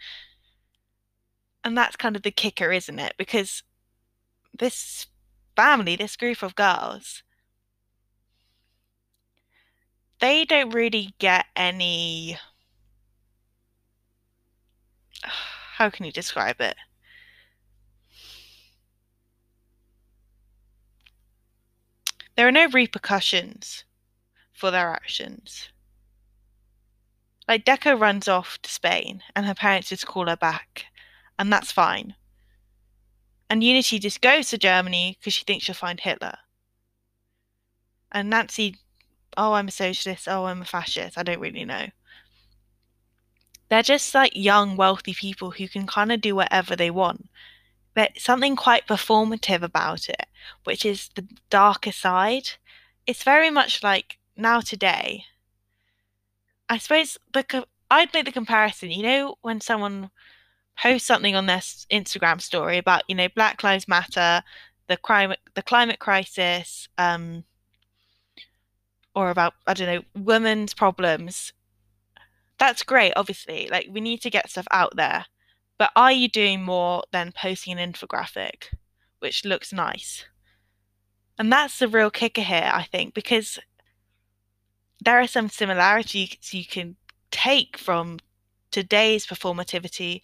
And 1.64 1.76
that's 1.76 1.96
kind 1.96 2.14
of 2.14 2.22
the 2.22 2.30
kicker, 2.30 2.72
isn't 2.72 2.98
it? 2.98 3.14
Because 3.18 3.62
this 4.56 5.06
family, 5.56 5.96
this 5.96 6.16
group 6.16 6.42
of 6.42 6.54
girls, 6.54 7.22
they 10.24 10.46
don't 10.46 10.70
really 10.70 11.14
get 11.18 11.44
any. 11.54 12.38
How 15.76 15.90
can 15.90 16.06
you 16.06 16.12
describe 16.12 16.62
it? 16.62 16.76
There 22.36 22.48
are 22.48 22.52
no 22.52 22.68
repercussions 22.68 23.84
for 24.54 24.70
their 24.70 24.88
actions. 24.88 25.68
Like 27.46 27.66
Decca 27.66 27.94
runs 27.94 28.26
off 28.26 28.58
to 28.62 28.70
Spain 28.70 29.22
and 29.36 29.44
her 29.44 29.54
parents 29.54 29.90
just 29.90 30.06
call 30.06 30.28
her 30.28 30.38
back, 30.38 30.86
and 31.38 31.52
that's 31.52 31.70
fine. 31.70 32.14
And 33.50 33.62
Unity 33.62 33.98
just 33.98 34.22
goes 34.22 34.48
to 34.48 34.56
Germany 34.56 35.18
because 35.20 35.34
she 35.34 35.44
thinks 35.44 35.66
she'll 35.66 35.74
find 35.74 36.00
Hitler. 36.00 36.38
And 38.10 38.30
Nancy 38.30 38.76
oh, 39.36 39.54
I'm 39.54 39.68
a 39.68 39.72
socialist, 39.72 40.28
oh, 40.28 40.46
I'm 40.46 40.62
a 40.62 40.64
fascist. 40.64 41.18
I 41.18 41.22
don't 41.22 41.40
really 41.40 41.64
know. 41.64 41.86
They're 43.68 43.82
just 43.82 44.14
like 44.14 44.32
young, 44.34 44.76
wealthy 44.76 45.14
people 45.14 45.50
who 45.50 45.68
can 45.68 45.86
kind 45.86 46.12
of 46.12 46.20
do 46.20 46.34
whatever 46.34 46.76
they 46.76 46.90
want. 46.90 47.28
But 47.94 48.18
something 48.18 48.56
quite 48.56 48.86
performative 48.86 49.62
about 49.62 50.08
it, 50.08 50.26
which 50.64 50.84
is 50.84 51.10
the 51.14 51.26
darker 51.48 51.92
side. 51.92 52.50
It's 53.06 53.22
very 53.22 53.50
much 53.50 53.82
like 53.82 54.18
now 54.36 54.60
today. 54.60 55.24
I 56.68 56.78
suppose 56.78 57.18
the 57.32 57.66
I'd 57.90 58.12
make 58.12 58.24
the 58.24 58.32
comparison. 58.32 58.90
You 58.90 59.02
know, 59.02 59.34
when 59.42 59.60
someone 59.60 60.10
posts 60.76 61.06
something 61.06 61.36
on 61.36 61.46
their 61.46 61.58
Instagram 61.58 62.40
story 62.40 62.78
about 62.78 63.04
you 63.08 63.14
know 63.14 63.28
Black 63.34 63.62
Lives 63.62 63.86
Matter, 63.86 64.42
the 64.88 64.96
crime, 64.96 65.34
the 65.54 65.62
climate 65.62 65.98
crisis, 65.98 66.88
um, 66.98 67.44
or 69.14 69.30
about 69.30 69.54
I 69.66 69.74
don't 69.74 69.86
know 69.86 70.22
women's 70.22 70.74
problems, 70.74 71.52
that's 72.58 72.82
great. 72.82 73.12
Obviously, 73.16 73.68
like 73.70 73.88
we 73.90 74.00
need 74.00 74.20
to 74.22 74.30
get 74.30 74.50
stuff 74.50 74.66
out 74.70 74.96
there. 74.96 75.26
But 75.78 75.90
are 75.96 76.12
you 76.12 76.28
doing 76.28 76.62
more 76.62 77.02
than 77.10 77.32
posting 77.32 77.78
an 77.78 77.92
infographic, 77.92 78.74
which 79.18 79.44
looks 79.44 79.72
nice? 79.72 80.24
And 81.36 81.52
that's 81.52 81.78
the 81.78 81.88
real 81.88 82.10
kicker 82.10 82.42
here, 82.42 82.70
I 82.72 82.84
think, 82.84 83.12
because 83.12 83.58
there 85.04 85.18
are 85.18 85.26
some 85.26 85.48
similarities 85.48 86.36
you 86.52 86.64
can 86.64 86.96
take 87.30 87.76
from 87.76 88.18
today's 88.70 89.26
performativity 89.26 90.20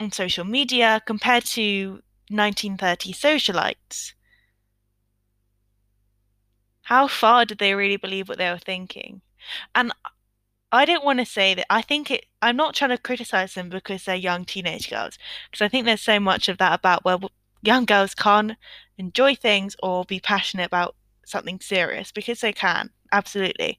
on 0.00 0.10
social 0.10 0.44
media 0.44 1.00
compared 1.06 1.44
to 1.44 2.02
1930 2.28 3.12
socialites. 3.12 4.14
How 6.84 7.08
far 7.08 7.44
did 7.44 7.58
they 7.58 7.74
really 7.74 7.96
believe 7.96 8.28
what 8.28 8.38
they 8.38 8.50
were 8.50 8.58
thinking? 8.58 9.22
And 9.74 9.92
I 10.72 10.84
don't 10.84 11.04
want 11.04 11.20
to 11.20 11.26
say 11.26 11.54
that 11.54 11.66
I 11.72 11.82
think 11.82 12.10
it 12.10 12.26
I'm 12.42 12.56
not 12.56 12.74
trying 12.74 12.90
to 12.90 12.98
criticize 12.98 13.54
them 13.54 13.68
because 13.70 14.04
they're 14.04 14.16
young 14.16 14.44
teenage 14.44 14.90
girls 14.90 15.18
because 15.50 15.64
I 15.64 15.68
think 15.68 15.86
there's 15.86 16.02
so 16.02 16.20
much 16.20 16.48
of 16.48 16.58
that 16.58 16.74
about 16.74 17.04
where 17.04 17.18
young 17.62 17.86
girls 17.86 18.14
can't 18.14 18.54
enjoy 18.98 19.34
things 19.36 19.76
or 19.82 20.04
be 20.04 20.20
passionate 20.20 20.66
about 20.66 20.96
something 21.26 21.60
serious 21.60 22.12
because 22.12 22.40
they 22.40 22.52
can 22.52 22.90
absolutely 23.12 23.78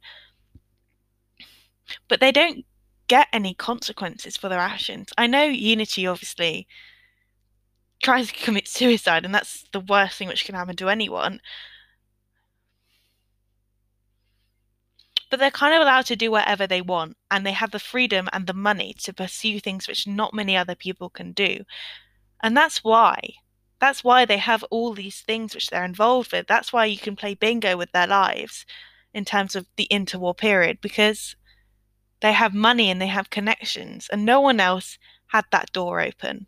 but 2.08 2.20
they 2.20 2.32
don't 2.32 2.66
get 3.08 3.28
any 3.32 3.53
consequences 3.53 4.36
for 4.38 4.49
their 4.49 4.60
actions 4.60 5.10
I 5.18 5.28
know 5.28 5.43
unity 5.43 6.08
obviously 6.08 6.68
tries 8.03 8.28
to 8.28 8.34
commit 8.34 8.68
suicide, 8.68 9.26
and 9.26 9.34
that's 9.34 9.66
the 9.72 9.80
worst 9.80 10.18
thing 10.18 10.28
which 10.28 10.45
can 10.45 10.56
happen 10.56 10.76
to 10.78 10.89
anyone. 10.89 11.39
But 15.36 15.41
they're 15.41 15.51
kind 15.51 15.75
of 15.75 15.81
allowed 15.81 16.05
to 16.05 16.15
do 16.15 16.31
whatever 16.31 16.65
they 16.65 16.79
want, 16.79 17.17
and 17.29 17.45
they 17.45 17.51
have 17.51 17.71
the 17.71 17.77
freedom 17.77 18.29
and 18.31 18.47
the 18.47 18.53
money 18.53 18.95
to 18.99 19.11
pursue 19.11 19.59
things 19.59 19.86
which 19.86 20.07
not 20.07 20.33
many 20.33 20.55
other 20.55 20.75
people 20.75 21.09
can 21.09 21.33
do. 21.33 21.65
And 22.41 22.55
that's 22.55 22.86
why. 22.86 23.19
That's 23.81 24.01
why 24.01 24.23
they 24.23 24.38
have 24.38 24.63
all 24.71 24.93
these 24.93 25.19
things 25.19 25.53
which 25.53 25.67
they're 25.67 25.83
involved 25.83 26.31
with. 26.31 26.47
That's 26.47 26.71
why 26.71 26.86
you 26.86 26.97
can 26.97 27.17
play 27.17 27.33
bingo 27.33 27.75
with 27.75 27.91
their 27.91 28.07
lives 28.07 28.65
in 29.13 29.25
terms 29.25 29.57
of 29.57 29.67
the 29.75 29.89
interwar 29.91 30.38
period, 30.38 30.79
because 30.79 31.36
they 32.21 32.31
have 32.31 32.53
money 32.53 32.89
and 32.89 33.01
they 33.01 33.07
have 33.07 33.29
connections, 33.29 34.07
and 34.09 34.23
no 34.23 34.39
one 34.39 34.61
else 34.61 34.97
had 35.27 35.43
that 35.51 35.69
door 35.73 35.99
open 35.99 36.47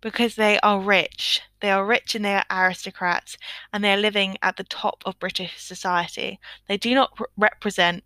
because 0.00 0.36
they 0.36 0.58
are 0.60 0.80
rich. 0.80 1.42
They 1.60 1.70
are 1.70 1.84
rich 1.84 2.14
and 2.14 2.24
they 2.24 2.34
are 2.34 2.44
aristocrats 2.50 3.36
and 3.72 3.82
they 3.82 3.92
are 3.92 3.96
living 3.96 4.36
at 4.42 4.56
the 4.56 4.64
top 4.64 5.02
of 5.04 5.18
British 5.18 5.60
society. 5.60 6.38
They 6.68 6.76
do 6.76 6.94
not 6.94 7.18
represent 7.36 8.04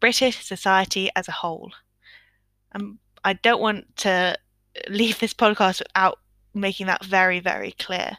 British 0.00 0.44
society 0.44 1.10
as 1.14 1.28
a 1.28 1.32
whole. 1.32 1.72
Um, 2.72 2.98
I 3.24 3.34
don't 3.34 3.60
want 3.60 3.96
to 3.98 4.36
leave 4.88 5.18
this 5.18 5.34
podcast 5.34 5.80
without 5.80 6.18
making 6.54 6.86
that 6.86 7.04
very, 7.04 7.40
very 7.40 7.72
clear. 7.72 8.18